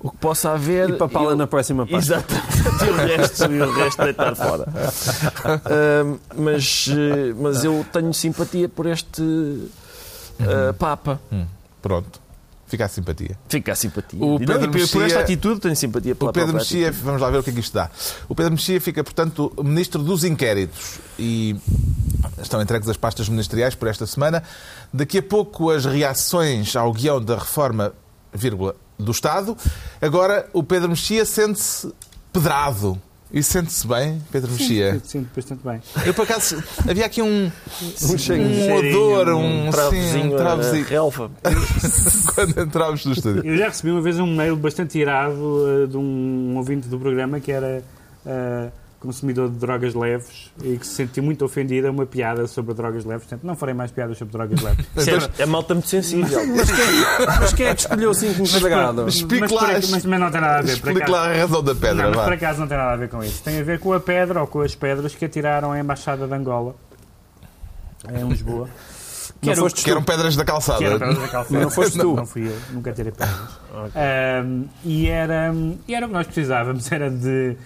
[0.00, 0.90] o que possa haver.
[0.90, 1.36] E papá-la eu...
[1.36, 1.96] na próxima parte.
[1.96, 2.84] Exatamente.
[2.84, 4.64] E o resto, e o resto deitar fora.
[4.64, 6.88] Uh, mas,
[7.36, 11.20] mas eu tenho simpatia por este uh, Papa.
[11.32, 11.46] Hum,
[11.80, 12.23] pronto.
[12.66, 13.38] Fica a simpatia.
[13.48, 14.24] Fica a simpatia.
[14.24, 17.04] O não, Pedro por, esta atitude tenho simpatia pela O Pedro Mexia, atitude.
[17.04, 17.90] vamos lá ver o que é que isto dá.
[18.28, 21.56] O Pedro Mexia fica, portanto, ministro dos inquéritos e
[22.42, 24.42] estão entregues as pastas ministeriais por esta semana.
[24.92, 27.92] Daqui a pouco as reações ao guião da reforma,
[28.32, 29.56] vírgula, do Estado.
[30.00, 31.92] Agora o Pedro Mexia sente-se
[32.32, 33.00] pedrado.
[33.34, 35.00] E sente-se bem, Pedro Mexia?
[35.02, 35.82] Sinto bastante bem.
[36.06, 37.50] Eu, por acaso, havia aqui um,
[38.04, 41.30] um, cheirinho, odor, um um, sim, Travozinho, um travozinho, relva.
[42.32, 43.44] quando entrávamos no estúdio.
[43.44, 47.40] Eu já recebi uma vez um mail bastante irado eh, de um ouvinte do programa
[47.40, 47.82] que era
[48.24, 48.68] eh,
[49.04, 53.04] consumidor de drogas leves e que se sentiu muito ofendido a uma piada sobre drogas
[53.04, 53.26] leves.
[53.26, 54.86] Portanto, não farei mais piadas sobre drogas leves.
[54.96, 56.40] Isso é, é malta muito sensível.
[57.40, 59.08] Mas quem é que escolheu o 5 quadrado?
[59.08, 60.72] Explique mas, lá, mas, mas não tem nada a ver.
[60.72, 61.94] explique lá a razão da pedra.
[61.94, 63.42] Não, mas por acaso não tem nada a ver com isso.
[63.42, 66.34] Tem a ver com a pedra ou com as pedras que atiraram à Embaixada de
[66.34, 66.74] Angola
[68.12, 68.68] em Lisboa.
[69.42, 70.78] Não era o- foste Que eram pedras da calçada.
[70.78, 71.60] que era pedras da calçada.
[71.60, 72.14] Não foste tu.
[72.14, 73.58] Não fui eu, nunca tirei pedras.
[73.94, 75.52] Ahm, e, era,
[75.86, 77.56] e era o que nós precisávamos, era de,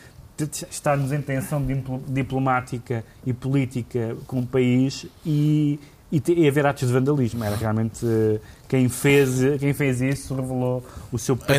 [0.47, 5.79] de estarmos em tensão dipl- diplomática e política com o país e,
[6.13, 7.43] e, te- e haver atos de vandalismo.
[7.45, 11.55] Era realmente eh, quem fez, quem fez isso revelou o seu, patri-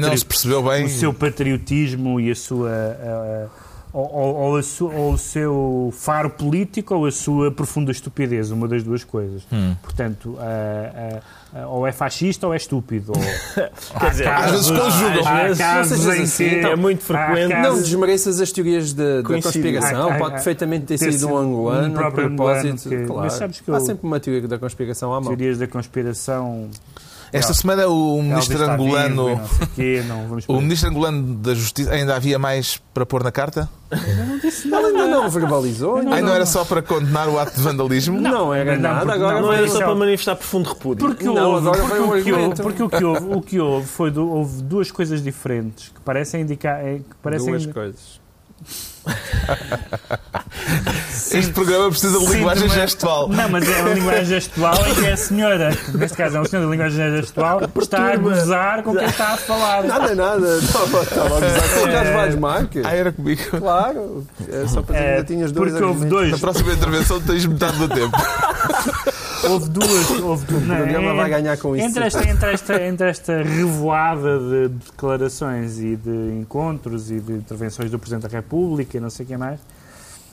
[0.86, 2.70] o seu patriotismo e a sua.
[2.70, 7.52] ah, ah, ou, ou- ou a su- ou o seu faro político ou a sua
[7.52, 9.44] profunda estupidez, uma das duas coisas.
[9.52, 9.76] Hum.
[9.82, 11.20] Portanto, ah, ah,
[11.62, 13.12] ah, ou é fascista ou é estúpido.
[13.16, 13.20] Ou,
[14.00, 15.20] Quer dizer, às vezes conjugam.
[15.22, 17.54] Às Há vezes, casos em assim, que é muito frequente.
[17.54, 20.10] há Não casos- desmereças as teorias de- da conspiração.
[20.10, 22.90] Há- há- Pode perfeitamente ter ter sido um angolano, um angolano propósito.
[22.90, 23.22] que- claro.
[23.24, 25.30] mas sabes que Há eu- sempre uma teoria da conspiração à mão.
[25.36, 26.70] teorias da conspiração.
[27.32, 30.28] Esta semana o ministro vivo angolano, não o quê, não
[30.62, 33.70] ministro angolano da Justiça, ainda havia mais para pôr na carta?
[33.92, 35.98] Ele ainda não verbalizou.
[35.98, 38.20] ainda Ai, não era só para condenar o ato de vandalismo?
[38.20, 39.14] Não era Não, nada.
[39.14, 39.86] Agora não Não era só Não.
[39.88, 41.08] para manifestar profundo repúdio.
[41.08, 43.60] Porque, Não, houve, agora porque, um o que houve, porque o que houve, o que
[43.60, 48.20] houve foi do- houve duas coisas diferentes que parecem indicar é, que parecem Duas coisas.
[51.32, 53.30] Este programa precisa de linguagem mas- gestual.
[53.30, 56.64] Não, mas é uma linguagem gestual em que a senhora, neste caso é um senhor
[56.66, 59.84] da linguagem gestual, está a gozar com quem está a falar.
[59.84, 60.58] Nada, nada.
[60.58, 62.86] Estava estava a gozar com o Carlos Vaz Marques.
[62.86, 63.42] Ah, era comigo.
[63.60, 64.26] Claro.
[64.52, 66.24] É só para É, ainda tinhas dois porque houve argumentos.
[66.24, 68.18] Na dois, próxima intervenção tens metade do tempo.
[69.48, 70.64] houve duas, houve duas.
[70.64, 71.86] O programa vai ganhar com isso.
[71.86, 77.90] Entre esta, entre, esta, entre esta revoada de declarações e de encontros e de intervenções
[77.92, 79.60] do Presidente da República e não sei o que mais,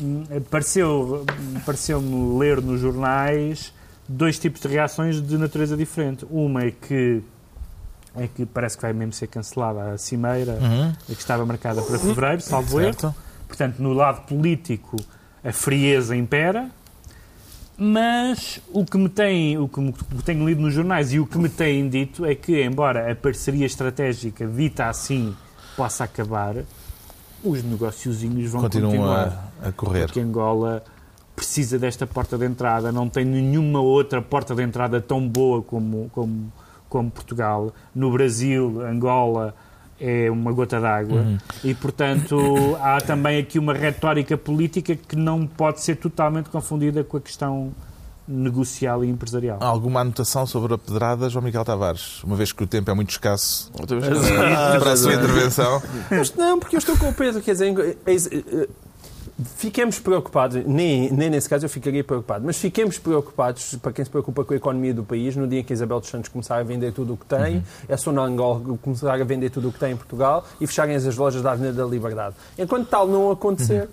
[0.03, 1.25] hum, pareceu-
[1.64, 3.73] pareceu-me ler nos jornais
[4.09, 6.27] dois tipos de reações de natureza diferente.
[6.31, 7.23] Uma é que
[8.19, 10.90] é que parece que vai mesmo ser cancelada a cimeira Uhum.
[11.07, 13.14] que estava marcada para fevereiro, salvo erro.
[13.47, 14.97] Portanto, no lado político,
[15.45, 16.71] a frieza impera,
[17.79, 21.37] mas o que me tem, o que me- tenho lido nos jornais e o que
[21.39, 25.35] me têm dito é que, embora a parceria estratégica dita assim
[25.77, 26.57] possa acabar,
[27.45, 29.51] os negociozinhos vão Continuam continuar.
[29.62, 30.07] a, a correr.
[30.07, 30.83] Porque Angola
[31.35, 36.09] precisa desta porta de entrada, não tem nenhuma outra porta de entrada tão boa como,
[36.12, 36.51] como,
[36.89, 37.75] como Portugal.
[37.95, 39.55] No Brasil, Angola
[40.01, 41.39] é uma gota d'água Uhum.
[41.65, 47.17] e, portanto, há também aqui uma retórica política que não pode ser totalmente confundida com
[47.17, 47.73] a questão
[48.29, 49.59] negocial e empresarial.
[49.61, 52.23] Há alguma anotação sobre a pedrada, João Miguel Tavares?
[52.25, 53.71] Uma vez que o tempo é muito escasso
[54.81, 55.81] para a sua intervenção.
[56.11, 57.97] Mas não, porque eu estou com o Pedro, quer dizer,
[59.44, 64.11] fiquemos preocupados, nem, nem nesse caso eu ficaria preocupado, mas fiquemos preocupados, para quem se
[64.11, 66.62] preocupa com a economia do país, no dia em que Isabel dos Santos começar a
[66.62, 69.79] vender tudo o que tem, é só na Angola começar a vender tudo o que
[69.79, 72.35] tem em Portugal e fecharem as lojas da Avenida da Liberdade.
[72.59, 73.88] Enquanto tal não acontecer,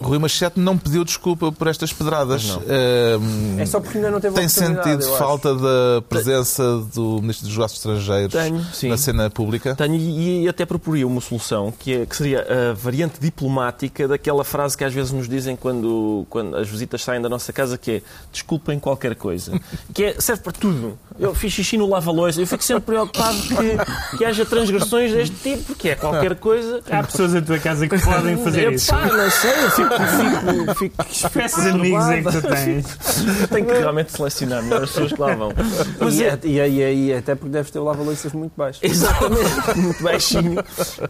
[0.00, 2.50] Rui Machete não pediu desculpa por estas pedradas.
[2.50, 6.62] Ahm, é só porque ainda não teve Tem oportunidade, sentido eu falta da presença
[6.94, 8.88] do Ministro dos Negócios Estrangeiros Tenho, sim.
[8.88, 9.74] na cena pública?
[9.74, 14.44] Tenho e, e até proporia uma solução que, é, que seria a variante diplomática daquela
[14.44, 17.90] frase que às vezes nos dizem quando, quando as visitas saem da nossa casa, que
[17.90, 18.02] é
[18.32, 19.58] desculpem qualquer coisa.
[19.92, 20.98] Que é, serve para tudo.
[21.18, 25.62] Eu fiz xixi no lava-loiça, eu fico sempre preocupado que, que haja transgressões deste tipo,
[25.64, 26.82] porque é qualquer coisa.
[26.90, 28.90] Há pessoas em tua casa que podem fazer isso.
[28.90, 33.48] Epá, não sei, eu fico, fico, fico, Que espécie de amigos é que tu tens?
[33.50, 35.52] Tenho que realmente selecionar melhor as pessoas que lá vão.
[36.00, 38.80] Mas E, é, e, e, e, e até porque deves ter o lava-loiças muito baixo.
[38.82, 40.62] exatamente, muito baixinho.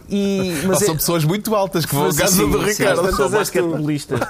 [0.08, 2.64] E, Ou mas é, são pessoas muito altas que vão à Sim, casa do sim,
[2.64, 3.16] Ricardo.
[3.16, 4.20] Só basquetebolistas.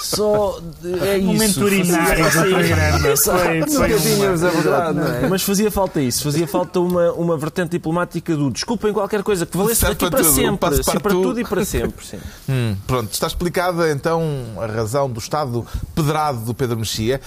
[0.00, 0.60] Só
[1.02, 1.28] é isso.
[1.28, 5.28] Um mentorinário do Nunca tínhamos a verdade, não é?
[5.28, 9.56] Mas fazia falta isso, fazia falta uma, uma vertente diplomática do desculpem qualquer coisa que
[9.56, 10.76] valesse daqui para sempre.
[10.82, 11.22] Sim, para tudo.
[11.22, 12.04] tudo e para sempre.
[12.04, 12.18] Sim.
[12.48, 14.22] Hum, pronto, está explicada então
[14.60, 17.20] a razão do estado pedrado do Pedro Mexia.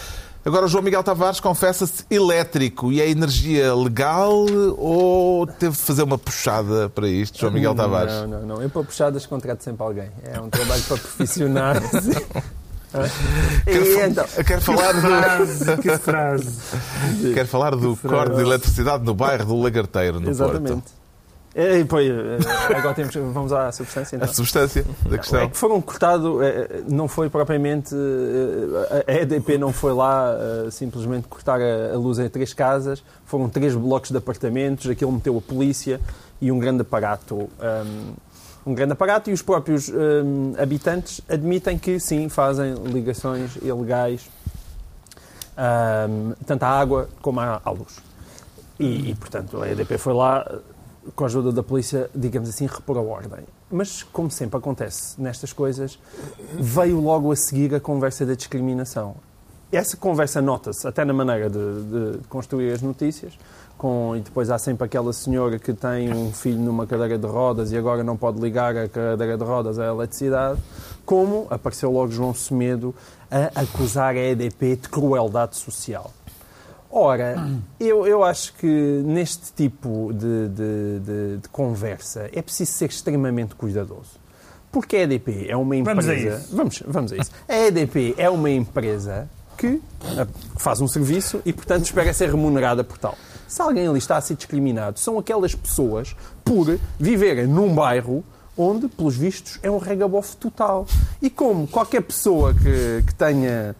[0.43, 4.45] Agora, o João Miguel Tavares confessa-se elétrico e é energia legal
[4.77, 8.13] ou teve de fazer uma puxada para isto, João Miguel Tavares?
[8.13, 8.61] Não, não, não.
[8.61, 10.09] Eu para puxadas contrato sempre alguém.
[10.23, 11.81] É um trabalho para profissionais.
[13.65, 16.49] Quero, fa- então, quero falar do, Frase, que frase.
[17.33, 20.71] quero falar do corte de eletricidade no bairro do Lagarteiro, no exatamente.
[20.73, 20.91] Porto.
[21.57, 24.17] E, depois, eh, agora temos, vamos à substância.
[24.17, 24.33] A Então.
[24.33, 25.49] substância da É questão.
[25.49, 27.95] que foram cortados, eh, não foi propriamente.
[29.07, 30.35] A EDP não foi lá
[30.69, 35.37] simplesmente cortar a a luz em três casas, foram três blocos de apartamentos, aquilo meteu
[35.37, 36.01] a polícia
[36.41, 37.49] e um grande aparato.
[37.61, 38.13] ehm,
[38.65, 44.27] Um grande aparato e os próprios ehm, habitantes admitem que sim, fazem ligações ilegais
[45.57, 47.97] ehm, tanto à água como à, luz.
[48.79, 50.45] E, e, portanto, a EDP foi lá,
[51.15, 53.45] com a ajuda da polícia, digamos assim, repor a ordem.
[53.69, 55.99] Mas, como sempre acontece nestas coisas,
[56.53, 59.15] veio logo a seguir a conversa da discriminação.
[59.71, 63.37] Essa conversa nota-se até na maneira de, de construir as notícias,
[63.77, 67.71] com, e depois há sempre aquela senhora que tem um filho numa cadeira de rodas
[67.71, 70.61] e agora não pode ligar a cadeira de rodas à eletricidade,
[71.05, 72.95] como apareceu logo João Semedo
[73.29, 76.11] a acusar a EDP de crueldade social.
[76.97, 77.35] Ora,
[77.77, 78.65] eu, eu acho que
[79.05, 84.11] neste tipo de, de- de- de conversa é preciso ser extremamente cuidadoso.
[84.71, 86.01] Porque a EDP é uma empresa.
[86.01, 86.55] Vamos a isso.
[86.55, 87.31] Vamos, vamos a isso.
[87.49, 89.81] A EDP é uma empresa que
[90.17, 90.27] eh,
[90.57, 93.17] faz um serviço e, portanto, espera ser remunerada por tal.
[93.45, 98.23] Se alguém ali está a ser discriminado, são aquelas pessoas por viverem num bairro
[98.57, 100.87] onde, pelos vistos, é um regabof total.
[101.21, 103.75] E como qualquer pessoa que, que tenha,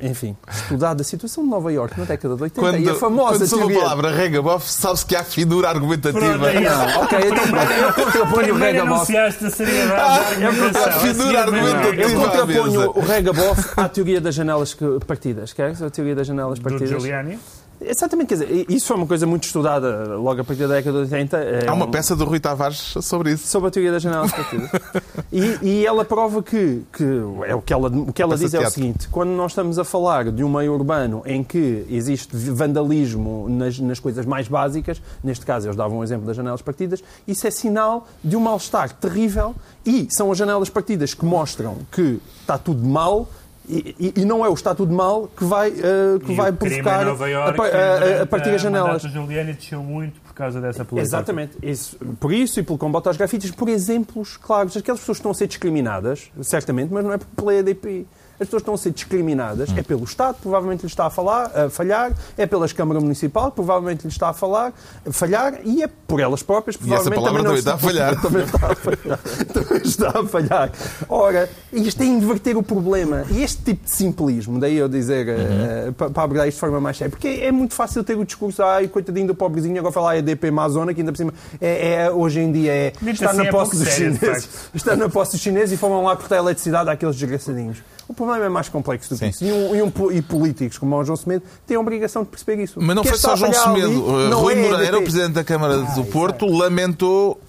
[0.00, 3.38] enfim, estudado a situação de Nova Iorque na década de 80 Quando, e a famosa
[3.38, 3.82] quando soube a teoria...
[3.82, 6.18] palavra regabof, sabe-se que há finura argumentativa.
[6.20, 6.60] Pronto, é.
[6.60, 8.94] Não, ok, então pronto, eu contraponho o Primeiro regabof.
[8.94, 10.88] anunciaste a seriedade Ah, da argumentação.
[10.88, 12.02] a finura A argumentativa.
[12.02, 14.76] Eu contraponho o regabof à teoria das janelas
[15.06, 15.52] partidas.
[15.52, 16.88] Queres a teoria das janelas Do partidas?
[16.90, 17.38] Giuliani.
[17.86, 21.12] Exatamente, quer dizer, isso foi uma coisa muito estudada logo a partir da década de
[21.12, 21.36] 80.
[21.36, 23.46] É Há uma um- peça do Rui Tavares sobre isso.
[23.46, 24.70] sobre a teoria das janelas partidas.
[25.32, 27.04] e, e ela prova que, que
[27.46, 29.84] é o que ela, o que ela diz é o seguinte: quando nós estamos a
[29.84, 35.44] falar de um meio urbano em que existe vandalismo nas, nas coisas mais básicas, neste
[35.44, 39.54] caso eles davam um exemplo das janelas partidas, isso é sinal de um mal-estar terrível
[39.84, 43.28] e são as janelas partidas que mostram que está tudo mal.
[43.68, 46.50] E, e- e não é o está tudo mal que vai, eh, que E vai
[46.52, 48.88] provocar a, a- a- a partir das janelas.
[48.88, 51.06] mandato do Giuliani desceu muito por causa dessa política.
[51.06, 51.52] Exatamente.
[51.62, 54.76] Isso, por isso e pelo combate aos grafites, por exemplos claros.
[54.76, 58.06] Aquelas pessoas que estão a ser discriminadas, certamente, mas não é pela EDP.
[58.40, 61.70] As pessoas estão a ser discriminadas é pelo Estado, provavelmente lhe está a, falar, a
[61.70, 64.72] falhar, é pela Câmara Municipal, provavelmente lhe está a falar,
[65.06, 68.66] a falhar, e é por elas próprias, E essa provavelmente palavra também, não também está
[68.68, 69.02] a falhar.
[69.12, 69.18] também está a falhar.
[69.52, 70.72] também está a falhar.
[71.08, 73.24] Ora, isto é inverter o problema.
[73.30, 76.80] E este tipo de simplismo, daí eu dizer, eh, para, para abordar isto de forma
[76.80, 80.10] mais séria, porque é muito fácil ter o discurso, ai, coitadinho do pobrezinho, agora falar
[80.12, 83.38] a EDP Amazona, que ainda por cima é, é- hoje em dia é, está assim,
[83.38, 84.48] na é posse dos sério, chineses.
[84.74, 87.78] Está na posse dos chineses e foram lá cortar a eletricidade àqueles desgraçadinhos.
[88.08, 89.28] O problema é mais complexo do que Sim.
[89.30, 89.44] isso.
[89.44, 92.62] E, um- e um- e políticos como o João Semedo têm a obrigação de perceber
[92.62, 92.78] isso.
[92.80, 94.00] Mas não foi só João ali Semedo.
[94.40, 97.40] Rui é Moreira, o Presidente da Câmara do isso Porto, lamentou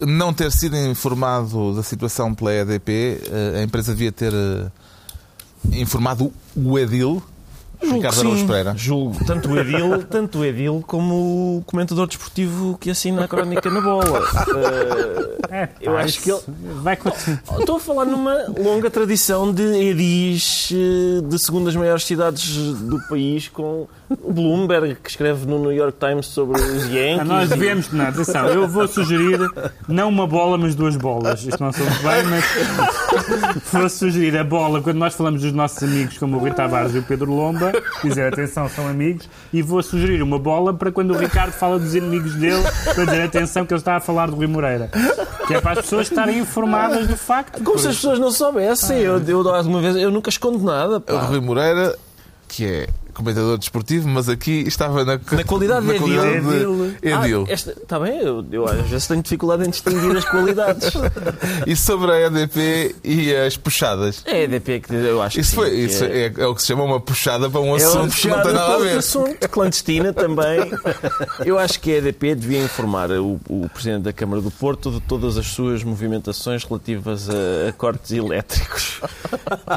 [0.00, 3.20] não ter sido informado da situação pela EDP.
[3.26, 4.70] Uh, A empresa devia ter uh,
[5.72, 7.22] informado o Edil,
[7.80, 8.46] Julgo Ricardo Araújo.
[8.46, 8.74] Pereira.
[8.76, 9.24] Julgo.
[9.24, 13.80] Tanto o Edil, tanto o Edil como o comentador desportivo que assina a crónica na
[13.80, 14.22] bola.
[15.50, 16.44] É, Eu acho que isso
[16.82, 17.42] Vai continuar.
[17.58, 23.48] Estou a falar numa longa tradição de edis eh, de segundas maiores cidades do país,
[23.48, 27.20] com o Bloomberg, que escreve no New York Times sobre os Yankees.
[27.20, 29.38] Ah, Nós devemos, não, atenção, eu vou sugerir
[29.86, 31.44] não uma bola, mas duas bolas.
[31.44, 36.16] Isto não soube bem, mas vou sugerir a bola, quando nós falamos dos nossos amigos,
[36.18, 40.22] como o Rui Tavares e o Pedro Lomba, dizer atenção, são amigos, e vou sugerir
[40.22, 42.62] uma bola para quando o Ricardo fala dos inimigos dele,
[42.94, 44.90] para dizer atenção que ele está a falar do Rui Moreira.
[45.46, 47.62] Que é para as pessoas estarem informadas do facto.
[47.62, 48.98] Como se as pessoas não soubessem.
[48.98, 50.96] Eu, eu, alguma vez, eu nunca escondo nada.
[50.96, 51.20] O pá.
[51.22, 51.96] Rui Moreira,
[52.46, 52.86] que é
[53.18, 56.00] comentador desportivo, mas aqui estava na, Na qualidade de Edil.
[56.06, 56.40] qualidade
[57.02, 57.44] de Edil.
[57.48, 60.92] Ah, esta, está bem, eu, eu às vezes tenho dificuldade em distinguir as qualidades.
[61.66, 64.22] E sobre a EDP e as puxadas.
[64.24, 66.46] É a EDP que eu acho Isso, que foi, sim, isso que é- é, é
[66.46, 68.74] o que se chama uma puxada para um É uma assunto que não tem nada
[68.74, 68.98] a ver.
[68.98, 70.70] assunto, clandestina também.
[71.44, 75.00] Eu acho que a EDP devia informar o, o Presidente da Câmara do Porto de
[75.00, 79.00] todas as suas movimentações relativas a, a cortes elétricos.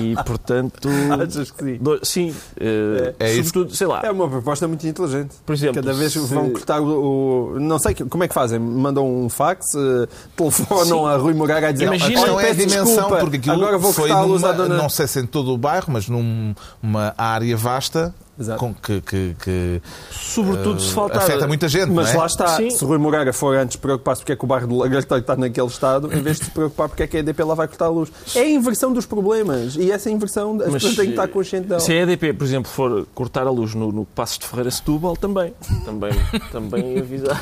[0.01, 0.87] E, portanto...
[1.21, 1.77] Achas que sim?
[1.77, 2.35] do- sim.
[2.59, 3.49] eh, É É isso.
[3.49, 5.35] sobretudo, sei lá, É uma proposta muito inteligente.
[5.45, 8.59] por exemplo, Cada vez se- vão cortar o, o- Não sei como é que fazem.
[8.59, 12.49] Mandam um fax, eh, telefonam a Rui Moraga a dizer: Imagina- A "Olha, questão é
[12.49, 14.77] a dimensão, desculpa, porque aquilo agora vou foi cortar a luz numa, à dona.
[14.77, 18.59] não sei se em todo o bairro, mas numa área vasta Exato.
[18.59, 21.23] com que, que- que, sobretudo se eh, faltar...
[21.23, 21.91] afeta muita gente.
[21.91, 22.17] Mas não é?
[22.17, 22.69] lá está, Sim.
[22.69, 25.67] se Rui Moraga for antes preocupar-se porque é que o bairro do Lagarteiro está naquele
[25.67, 27.89] estado, em vez de se preocupar porque é que a EDP lá vai cortar a
[27.89, 28.09] luz.
[28.35, 31.69] É a inversão dos problemas e essa inversão as Mas, pessoas têm que estar conscientes
[31.69, 31.81] dela.
[31.81, 35.15] Se a EDP, por exemplo, for cortar a luz no, no Passos de Ferreira Setúbal,
[35.15, 35.53] também.
[35.85, 36.11] Também,
[36.51, 37.41] também avisar.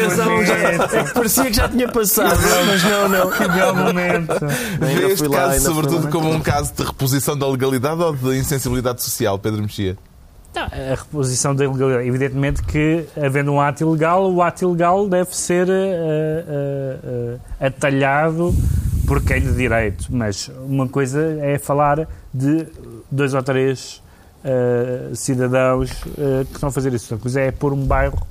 [0.00, 3.30] Pensavam já, é que parecia que já tinha passado, mas não, não.
[3.30, 4.32] Que belo momento.
[5.10, 9.62] Este caso, sobretudo, como um caso de reposição da legalidade ou de insensibilidade social, Pedro
[9.62, 9.96] Mexia?
[10.56, 12.08] Não, a reposição da ilegalidade.
[12.08, 15.74] Evidentemente que, havendo um ato ilegal, o ato ilegal deve ser eh,
[16.48, 16.98] eh,
[17.60, 18.54] eh, atalhado
[19.06, 20.06] por quem de direito.
[20.08, 22.66] Mas uma coisa é falar de
[23.10, 24.02] dois ou três
[25.14, 27.12] cidadãos que estão a fazer isso.
[27.12, 28.24] Outra coisa é pôr um bairro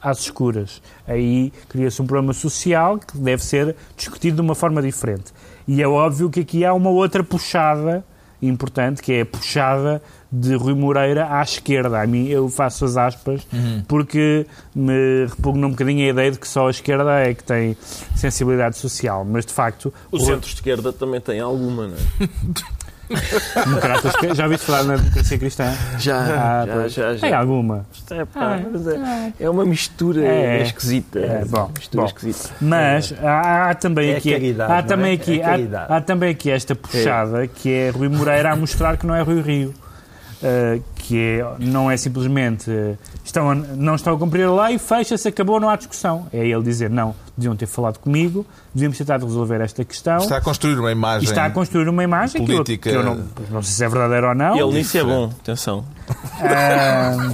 [0.00, 0.80] às escuras.
[1.06, 5.32] Aí cria-se um problema social que deve ser discutido de uma forma diferente.
[5.66, 8.04] E é óbvio que aqui há uma outra puxada
[8.42, 12.00] importante, que é a puxada de Rui Moreira à esquerda.
[12.00, 13.46] A mim, eu faço as aspas,
[13.88, 17.76] porque me repugna um bocadinho a ideia de que só a esquerda é que tem
[18.14, 19.24] sensibilidade social.
[19.24, 22.28] Mas, de facto, O centro-esquerda também tem alguma, não é?
[23.64, 25.72] democratas, já ouviste falar na democracia cristã?
[25.98, 26.92] Já, Ah, já, pois.
[26.92, 27.20] já, já.
[27.20, 27.86] Tem alguma.
[28.10, 30.62] É, pá, Ah, mas é, é uma mistura É.
[30.62, 31.18] esquisita.
[31.18, 32.06] É, bom, uma mistura bom.
[32.08, 32.50] esquisita.
[32.60, 34.82] Mas há, há também É aqui, caridade, há é?
[34.82, 35.92] também É aqui, há, caridade.
[35.92, 39.40] há também aqui esta puxada que é Rui Moreira a mostrar que não é Rui
[39.42, 39.74] Rio.
[40.36, 42.98] Uh, que é, não é simplesmente uh,
[43.28, 46.26] estão a- não estão a cumprir a lei, fecha-se, acabou, não há discussão.
[46.32, 50.18] É ele dizer, não, deviam ter falado comigo, devíamos tentar resolver esta questão.
[50.18, 51.28] Está a construir uma imagem.
[51.28, 52.90] está a construir uma imagem que eu, política.
[52.90, 54.56] que eu não, não sei se é verdadeira ou não.
[54.56, 55.84] Ele nisso é bom, atenção.
[56.40, 57.30] Ah,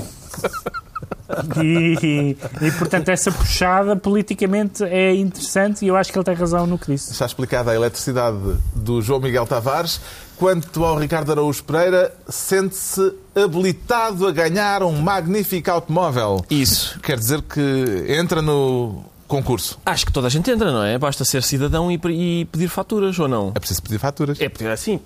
[1.63, 6.67] e, e, portanto, essa puxada politicamente é interessante e eu acho que ele tem razão
[6.67, 7.13] no que disse.
[7.13, 8.37] Está explicada a eletricidade
[8.75, 10.01] do João Miguel Tavares.
[10.43, 16.45] Quanto ao Ricardo Araújo Pereira, sente-se habilitado a ganhar um magnífico automóvel.
[16.51, 16.99] Isso.
[17.01, 17.61] Quer dizer que
[18.09, 19.79] entra no concurso.
[19.87, 20.99] Acho que toda a gente entra, não é?
[20.99, 23.53] Basta ser cidadão e, e pedir faturas, ou não?
[23.55, 24.41] É preciso pedir faturas.
[24.41, 24.99] É pedir assim.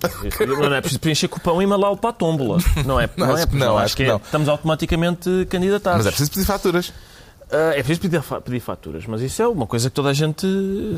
[0.59, 2.57] Não é preciso preencher cupão e mandá-lo para a tómbola.
[2.83, 3.07] Não é?
[3.15, 3.33] Não, é?
[3.43, 4.17] acho que não, Acho acho que que é- não.
[4.17, 5.97] estamos automaticamente candidatados.
[5.99, 6.91] Mas é preciso pedir faturas.
[7.49, 10.45] Ah, é preciso pedir, pedir faturas, mas isso é uma coisa que toda a gente.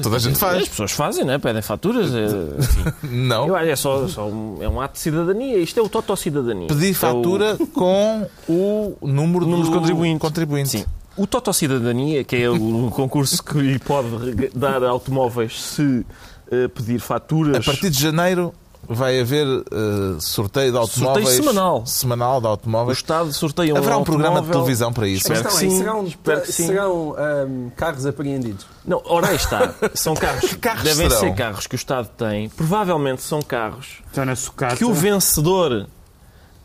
[0.02, 0.64] Toda a gente faz.
[0.64, 1.38] As pessoas fazem, não é?
[1.38, 2.10] Pedem faturas.
[2.14, 2.28] É.
[3.08, 3.48] Não.
[3.48, 5.58] Eu é só, só um, é um ato de cidadania.
[5.60, 6.68] Isto é o Totó-cidadania.
[6.68, 10.20] Pedir É o- fatura com o número, do contribuinte.
[10.20, 10.70] contribuinte.
[10.70, 10.86] Sim.
[11.18, 14.08] O Toto Cidadania, que é o concurso que lhe pode
[14.56, 16.06] dar automóveis se
[16.50, 17.58] eh, pedir faturas.
[17.58, 18.54] A partir de janeiro
[18.92, 21.30] vai haver eh, sorteio de automóveis.
[21.30, 21.86] semanal.
[21.86, 22.98] Semanal de O automóveis.
[22.98, 24.62] Estado sorteia um Haverá um programa de automóvel.
[24.64, 25.22] televisão para isso.
[25.32, 26.66] Espero que sim, serão, espero que sim.
[26.68, 28.66] serão ahm, carros apreendidos.
[28.86, 29.74] Não, ora aí está.
[29.94, 30.54] São carros.
[30.56, 31.20] carros devem serão?
[31.22, 32.50] ser carros que o Estado tem.
[32.50, 34.76] Provavelmente são carros Estão na sucata.
[34.76, 35.86] que o vencedor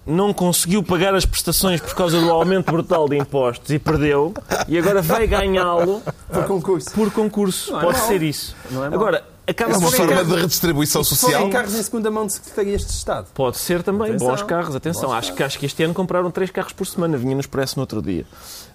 [0.07, 4.35] não conseguiu pagar as prestações por causa do aumento brutal de impostos e perdeu
[4.69, 6.91] e agora vai ganhá-lo Por concurso.
[6.93, 7.73] por concurso.
[7.73, 8.07] Não é Pode mau.
[8.09, 8.55] ser isso.
[8.71, 11.33] Não é agora, acaba É uma forma de redistribuição Se social.
[11.41, 13.27] forem carros em segunda mão de secretarias de Estado.
[13.35, 14.09] Pode ser também.
[14.11, 14.29] Atenção.
[14.29, 15.09] Bons carros, atenção.
[15.11, 17.17] Bons acho, Que, acho que este ano compraram três carros por semana.
[17.17, 18.25] Vinha no Expresso no outro dia.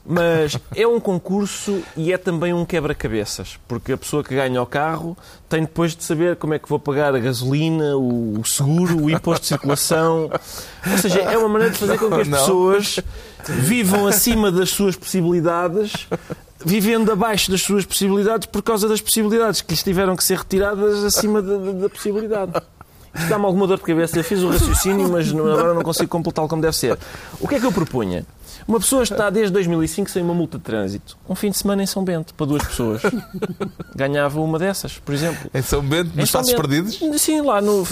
[0.05, 3.59] Mas é um concurso e é também um quebra-cabeças.
[3.67, 5.17] Porque a pessoa que ganha o carro
[5.47, 9.41] tem depois de saber como é que vou pagar a gasolina, o, seguro, o imposto
[9.41, 10.29] de circulação.
[10.89, 12.99] Ou seja, é uma maneira de fazer com que as pessoas
[13.47, 16.07] vivam acima das suas possibilidades.
[16.65, 21.03] Vivendo abaixo das suas possibilidades por causa das possibilidades que lhes tiveram que ser retiradas
[21.03, 22.51] acima da, da- da possibilidade.
[23.15, 24.19] Isto dá-me alguma dor de cabeça.
[24.19, 26.97] Eu fiz o raciocínio, mas agora não consigo completá-lo como deve ser.
[27.39, 28.23] O que é que eu propunha?
[28.67, 31.17] Uma pessoa está desde 2005 sem uma multa de trânsito.
[31.27, 33.01] Um fim de semana em São Bento, para duas pessoas.
[33.95, 35.49] Ganhava uma dessas, por exemplo.
[35.53, 36.53] Em São Bento, nos Passos.
[36.53, 36.99] Perdidos.
[37.19, 37.83] Sim, lá no.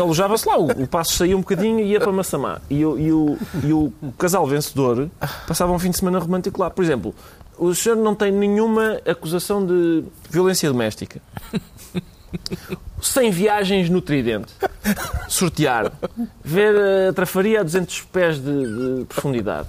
[0.00, 0.58] Alojava-se lá.
[0.58, 2.58] O, o passo saía um bocadinho e ia para Massamá.
[2.70, 5.10] E, o- e o, e o casal vencedor
[5.46, 6.70] passava um fim de semana romântico lá.
[6.70, 7.14] Por exemplo,
[7.58, 11.20] o senhor não tem nenhuma acusação de violência doméstica.
[13.00, 14.52] Sem viagens no Tridente.
[15.28, 15.92] Sortear.
[16.42, 19.68] Ver a trafaria a 200 pés de, de profundidade.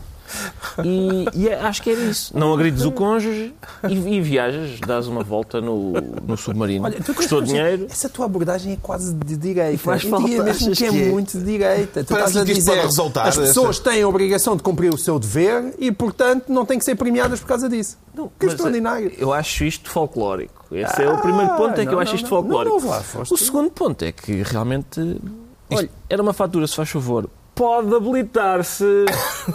[0.84, 2.38] E, e é- acho que era isso.
[2.38, 3.54] Não agrides o cônjuge
[3.90, 5.94] e, e viajas, dás uma volta no,
[6.28, 6.86] no submarino.
[6.86, 7.88] Olha, tu Custou dinheiro.
[7.90, 9.78] Essa tua abordagem é quase de direita.
[9.78, 11.10] Faz Eu falta, diria mesmo que é, que é?
[11.10, 12.04] muito de direita.
[12.04, 14.94] Tu Parece-lhe estás a dizer, pode resultar, as essa- pessoas têm a obrigação de cumprir
[14.94, 17.98] o seu dever e, portanto, não têm que ser premiadas por causa disso.
[18.14, 19.12] Não, que extraordinário.
[19.18, 20.66] Eu acho isto folclórico.
[20.72, 22.30] Esse é o primeiro ponto, é que não, eu acho não, isto não.
[22.30, 22.76] folclórico.
[22.76, 25.22] Não, não, lá o segundo ponto é que realmente
[25.70, 27.30] Olha, era uma fatura, se faz favor.
[27.56, 29.06] Pode habilitar-se.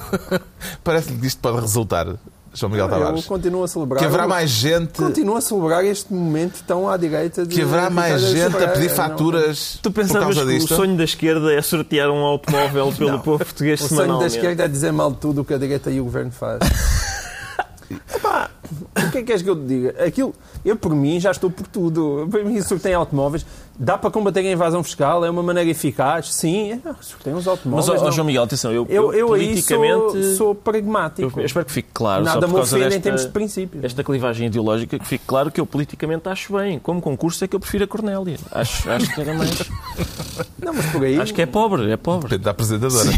[0.82, 2.06] Parece-lhe que isto pode resultar,
[2.54, 3.24] João Miguel Eu Tavares.
[3.26, 3.98] continuo a celebrar.
[4.00, 7.90] Que haverá mais gente, Continuo a celebrar este momento tão à direita de que haverá
[7.90, 10.72] mais gente a pedir Não, faturas Tu por pensavas causa que disto?
[10.72, 13.18] o sonho da esquerda é sortear um automóvel pelo Não.
[13.20, 15.90] povo português O sonho da esquerda é dizer mal de tudo o que a direita
[15.90, 16.58] e o governo faz.
[18.14, 18.48] Epá,
[18.96, 20.04] o que é que queres que eu te diga?
[20.04, 20.32] Aquilo,
[20.64, 22.26] eu por mim já estou por tudo.
[22.30, 23.44] Para mim, sorteio automóveis.
[23.78, 25.24] Dá para combater a invasão fiscal?
[25.24, 26.34] É uma maneira eficaz?
[26.34, 27.88] Sim, é, sorteio uns Mas, automóveis.
[28.02, 28.12] ó, não.
[28.12, 30.22] João Miguel, atenção, eu, eu, eu politicamente.
[30.22, 31.40] sou, sou pragmático.
[31.40, 33.30] eu espero que fique claro, Nada só me por causa ofende em desta, termos de
[33.30, 33.82] princípios.
[33.84, 36.78] esta clivagem ideológica, que fique claro que eu politicamente acho bem.
[36.78, 38.36] Como concurso é que eu prefiro a Cornélia.
[38.52, 39.50] Acho, acho que era mais.
[40.62, 41.18] Não, mas por aí.
[41.18, 42.28] acho que é pobre, é pobre.
[42.28, 43.10] Depende da apresentadora.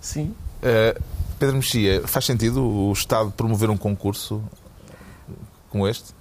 [0.00, 0.34] Sim.
[0.62, 0.98] Uh,
[1.38, 4.42] Pedro Mexia, faz sentido o Estado promover um concurso
[5.68, 6.12] como este?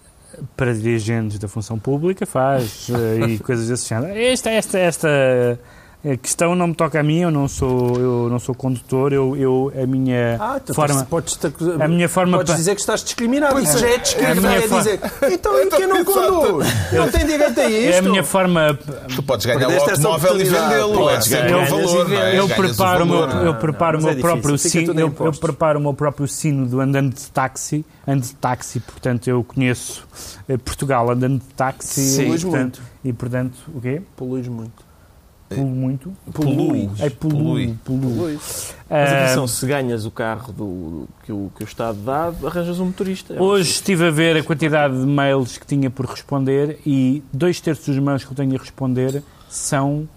[0.55, 4.17] Para dirigentes da função pública faz eh, e coisas desse género.
[4.17, 5.59] Esta, esta, esta
[6.03, 9.35] eh, questão não me toca a mim, eu não sou, eu não sou condutor, eu,
[9.35, 11.03] eu a minha Ah, tu forma.
[11.05, 11.37] podes,
[11.79, 13.53] A minha forma podes dizer que estás discriminado.
[13.53, 13.81] Pois Isso é.
[13.81, 14.49] já é discriminação.
[14.49, 14.99] A minha É dizer,
[15.33, 16.67] então e quem não conduz?
[16.93, 17.93] Não tem direito a isto?
[17.93, 18.79] É a minha forma.
[19.15, 21.09] Tu podes ganhar o automóvel e vendê-lo.
[21.09, 21.65] É Podes ganhar.
[21.65, 22.39] valor, não é?
[22.39, 23.45] Eu Ganhas o preparo, o meu, valor.
[23.45, 26.79] eu preparo o é meu próprio sino, eu, eu preparo o meu próprio sino do
[26.79, 30.07] andando de táxi, ando de táxi, portanto eu conheço
[30.47, 32.33] eh, Portugal andando de táxi Sim.
[32.33, 34.01] e, portanto, e portanto o quê?
[34.15, 34.88] Poluís muito.
[35.49, 36.13] Poluo muito.
[36.31, 36.89] Polui.
[36.99, 37.75] É Polui.
[37.83, 38.75] Poluís.
[38.87, 42.85] Mas atenção, se ganhas o carro do, que, o, que o Estado dá, arranjas um
[42.85, 43.41] motorista.
[43.41, 47.87] Hoje estive a ver a quantidade de mails que tinha por responder e dois terços
[47.87, 50.07] dos mails que eu tenho a responder são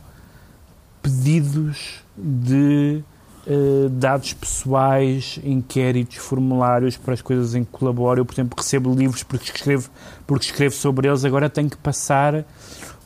[1.02, 3.02] pedidos de
[3.46, 8.20] eh, dados pessoais, inquéritos, formulários para as coisas em que colaboro.
[8.20, 9.90] Eu, por exemplo, recebo livros porque escrevo,
[10.26, 12.44] porque escrevo sobre eles, agora tenho que passar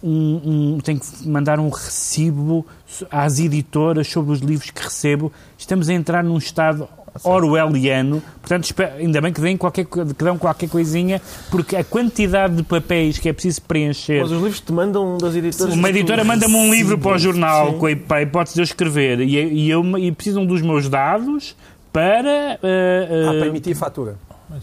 [0.07, 2.64] um, um- tenho que mandar um recibo
[3.11, 5.32] às editoras sobre os livros que recebo.
[5.59, 6.88] Estamos a entrar num estado
[7.24, 12.57] orwelliano, portanto, espero- ainda bem que deem qualquer, que dão qualquer coisinha, porque a quantidade
[12.57, 14.20] de papéis que é preciso preencher.
[14.20, 15.74] Mas os livros te mandam das editoras.
[15.74, 17.78] Uma editora manda-me um livro para o jornal Sim.
[17.78, 20.61] com a hip- para a hipótese de eu escrever e, e, eu, e precisam dos
[20.62, 21.57] meus dados
[21.92, 22.59] para.
[22.62, 24.16] eh, Ah, eh, para emitir fatura.
[24.48, 24.57] para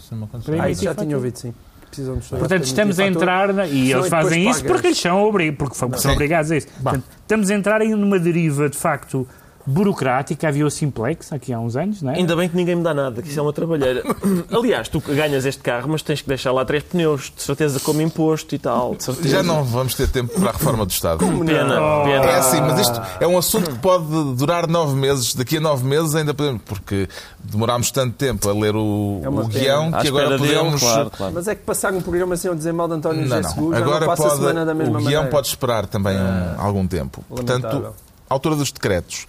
[0.64, 1.06] Ah, isso já fatura.
[1.06, 1.52] tinha ouvido, sim.
[1.94, 5.32] Precisam dos Portanto, estamos a entrar, na- e eles depois fazem isso porque eles são,
[5.56, 6.66] porque são obrigados a isso.
[6.82, 9.26] Portanto, estamos a entrar aí numa deriva, de facto,
[9.66, 10.48] burocrática.
[10.48, 12.16] Havia o Simplex aqui há uns anos, não é?
[12.16, 14.02] Ainda bem que ninguém me dá nada, que isso é uma trabalheira.
[14.52, 18.00] Aliás, tu ganhas este carro, mas tens que deixar lá três pneus, de certeza como
[18.02, 18.96] imposto e tal.
[19.22, 21.18] Já não vamos ter tempo para a reforma do Estado.
[21.44, 22.04] Pena, Oh.
[22.04, 22.24] pena.
[22.24, 24.04] É assim, mas isto é um assunto que pode
[24.36, 25.34] durar nove meses.
[25.34, 27.08] Daqui a nove meses ainda podemos, porque
[27.42, 29.48] demorámos tanto tempo a ler o, É o pena.
[29.48, 30.80] guião que agora podemos.
[30.80, 31.32] claro, claro.
[31.34, 33.50] Mas é que passar um programa sem eu dizer mal de António Não, José não.
[33.50, 35.30] Seguro já Agora não passa pode, a semana da mesma o guião maneira.
[35.30, 37.24] pode esperar também um- algum tempo.
[37.30, 37.60] Lamentável.
[37.70, 37.94] Portanto,
[38.28, 39.26] autora dos decretos.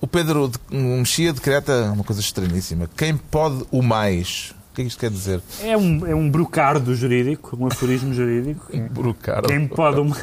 [0.00, 2.88] O Pedro Mexia decreta uma coisa estranhíssima.
[2.96, 4.54] Quem pode o mais?
[4.72, 5.40] O que é que isto quer dizer?
[5.62, 8.66] É um, é um brocardo jurídico, um aforismo jurídico.
[8.92, 9.42] Brucar.
[9.44, 10.14] Quem pode, o,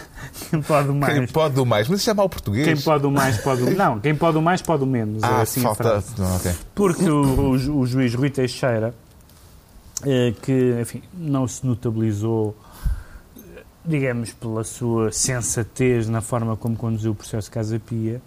[0.51, 1.31] quem pode o Quem mais.
[1.31, 1.87] pode o mais?
[1.87, 2.65] Mas isso é mau português.
[2.67, 5.23] Quem pode o mais pode o Não, quem pode o mais pode o menos.
[5.23, 6.03] é Ah, assim a falta.
[6.19, 6.51] Não, ok.
[6.75, 8.93] Porque o, o o juiz Rui Teixeira,
[10.05, 12.55] eh, que enfim, não se notabilizou,
[13.35, 18.21] eh, digamos, pela sua sensatez na forma como conduziu o processo Casa Pia,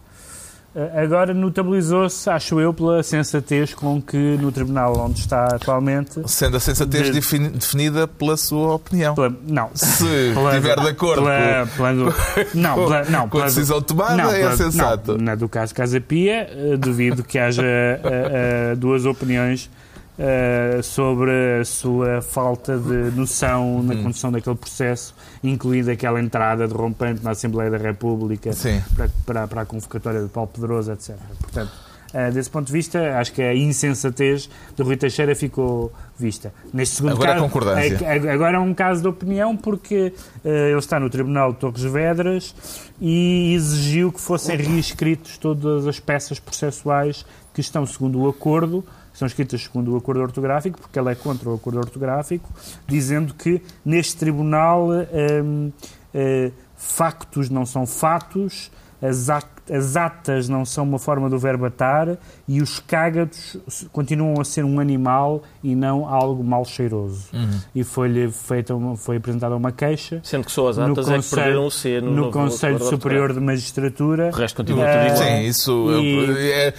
[0.95, 6.20] agora notabilizou-se, acho eu, pela sensatez com que no tribunal onde está atualmente.
[6.27, 9.14] Sendo a sensatez De- defini- definida pela sua opinião.
[9.14, 9.70] Pela, não.
[9.74, 10.05] Se
[10.35, 12.12] pela- estiver de acordo pela, com,
[12.59, 15.12] não, pela, não, com a decisão tomada, não, é sensato.
[15.16, 19.70] Não, na do caso Casa Pia, eh, duvido que haja eh, eh, duas opiniões
[20.18, 23.82] eh, sobre a sua falta de noção Hum.
[23.82, 28.50] na condução daquele processo, incluindo aquela entrada derrompante na Assembleia da República
[28.94, 31.16] para, para, para a convocatória de Paulo Pedroso, etc.
[31.40, 31.70] Portanto,
[32.14, 36.52] eh, desse ponto de vista, acho que a insensatez do Rui Teixeira ficou vista.
[36.72, 37.98] Neste segundo Agora a caso, concordância.
[38.06, 40.14] é- agora é um caso de opinião porque
[40.44, 42.54] eh, ele está no Tribunal de Torres Vedras
[43.00, 48.84] e exigiu que fossem reescritos todas as peças processuais que estão segundo o acordo,
[49.16, 52.52] são escritas segundo o acordo ortográfico, porque ele é contra o acordo ortográfico,
[52.86, 55.72] dizendo que neste tribunal hum,
[56.12, 58.70] eh, factos não são fatos,
[59.03, 62.16] as, atas não são uma forma do verbo atar
[62.49, 63.57] e os cágados
[63.92, 67.26] continuam a ser um animal e não algo mal cheiroso.
[67.74, 71.11] E foi-lhe feita uma, foi apresentada uma queixa Sendo que só as no atas é
[71.11, 74.30] que Conselho- perderam o C no, no novo Conselho Superior de Magistratura.
[74.32, 75.28] O resto continua Eh, tudo igual.
[75.38, 76.74] Sim, isso E- é,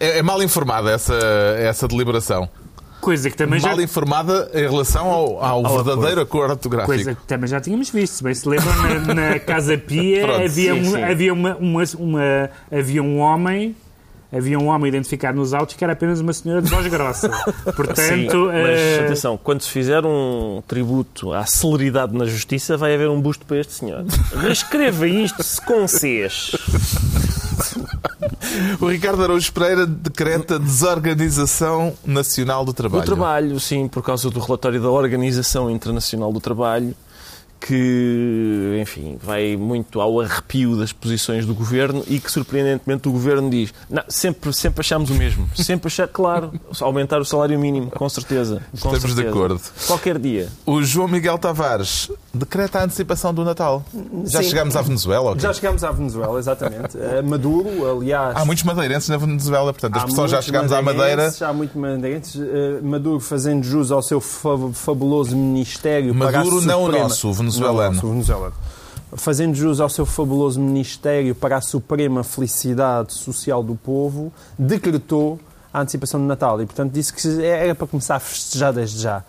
[0.00, 1.14] é- é mal informada essa,
[1.58, 2.48] essa deliberação.
[3.00, 6.92] Coisa que também já mal informada em relação ao, ao Ao verdadeiro acordo ortográfico.
[6.94, 8.14] Coisa que também já tínhamos visto.
[8.14, 8.74] Se bem se lembram,
[9.06, 11.02] na, na Casa Pia Pronto, havia, sim, um, sim.
[11.02, 13.74] havia, uma, uma, uma- havia um homem.
[14.30, 17.30] Havia um homem identificado nos autos que era apenas uma senhora de voz grossa.
[17.74, 22.94] Portanto, Sim, mas eh, atenção, quando se fizer um tributo à celeridade na justiça, vai
[22.94, 24.04] haver um busto para este senhor.
[24.36, 26.50] Reescreva isto se com Cs.
[28.80, 33.02] O Ricardo Araújo Pereira decreta desorganização nacional do trabalho.
[33.02, 36.94] O trabalho, sim, por causa do relatório da Organização Internacional do Trabalho,
[37.60, 43.50] que, enfim, vai muito ao arrepio das posições do governo e que, surpreendentemente, o governo
[43.50, 45.48] diz: não, sempre, sempre achamos o mesmo.
[45.54, 48.62] Sempre achar, claro, aumentar o salário mínimo, com certeza.
[48.70, 49.28] Com Estamos de certeza.
[49.28, 49.60] acordo.
[49.86, 50.48] Qualquer dia.
[50.64, 53.82] O João Miguel Tavares decreta a antecipação do Natal.
[54.26, 54.50] Já Sim.
[54.50, 55.30] chegámos à Venezuela?
[55.30, 55.40] ok?
[55.40, 56.96] Já chegámos à Venezuela, exatamente.
[56.98, 57.68] Eh, Maduro,
[57.98, 58.36] aliás.
[58.36, 61.06] Há muitos madeirenses na Venezuela, portanto, a há expressão já muitos chegámos à Madeira.
[61.08, 62.40] madeirenses, Há muito madeirenses.
[62.40, 67.78] Eh, Maduro fazendo jus ao seu fa- fabuloso ministério Maduro não o nosso, o venezuelano.
[67.78, 68.54] Não o nosso, venezuelano.
[69.14, 75.40] Fazendo jus ao seu fabuloso ministério para a suprema felicidade social do povo, decretou
[75.72, 79.24] a antecipação de Natal e, portanto, disse que era para começar a festejar desde já.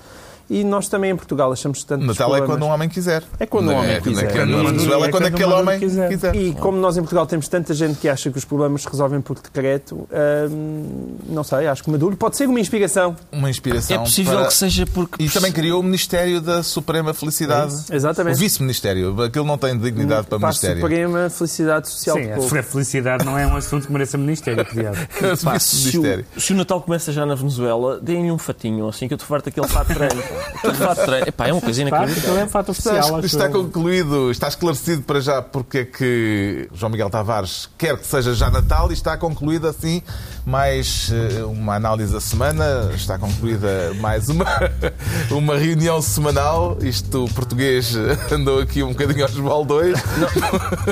[0.50, 3.24] E nós também em Portugal achamos tantos Natal é quando um homem quiser.
[3.40, 4.34] É quando um homem quiser.
[4.48, 6.36] Na E- Venezuela é quando aquele homem quiser.
[6.36, 9.22] E como nós em Portugal temos tanta gente que acha que os problemas se resolvem
[9.22, 10.08] por decreto,
[10.52, 13.16] hum, não sei, acho que Maduro pode ser uma inspiração.
[13.32, 13.96] Uma inspiração.
[13.96, 15.24] É possível para- que seja porque.
[15.24, 17.76] E também criou o Ministério da Suprema Felicidade.
[17.90, 18.36] É Exatamente.
[18.36, 19.22] O vice-ministério.
[19.22, 20.82] Aquilo não tem dignidade para para a ministério.
[20.82, 24.98] suprema felicidade social sim, a felicidade não é um assunto que mereça ministério, criado.
[25.60, 26.04] Se, o,
[26.40, 29.50] se o Natal começa já na Venezuela, deem-lhe um fatinho, assim que eu te farto
[29.50, 30.22] aquele fato treino.
[30.76, 31.28] Fato treino.
[31.28, 32.38] Epá, é uma coisa inacreditável.
[32.40, 33.18] é um fato Está, oficial.
[33.18, 33.52] acho está eu.
[33.52, 38.50] concluído, está esclarecido para já porque é que João Miguel Tavares quer que seja já
[38.50, 40.02] Natal e está concluída assim
[40.46, 44.46] mais eh, uma análise da semana, está concluída mais uma,
[45.32, 46.78] uma reunião semanal.
[46.82, 47.94] Isto o português
[48.32, 49.98] andou aqui um bocadinho aos baldões.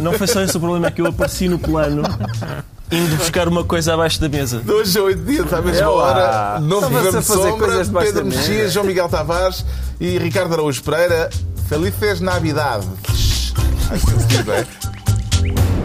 [0.01, 2.03] Não foi só esse o problema, é que eu apareci no plano
[2.91, 4.59] indo buscar uma coisa abaixo da mesa.
[4.59, 7.49] De hoje a oito dias, à mesma É hora, novo Estava-se governo a de fazer
[7.49, 7.67] sombra,
[8.05, 8.37] Pedro da mesa.
[8.37, 9.65] Mexias, João Miguel Tavares
[9.99, 11.29] e Ricardo Araújo Pereira.
[11.67, 12.87] Felices Navidade.
[13.89, 15.76] Ai, que é?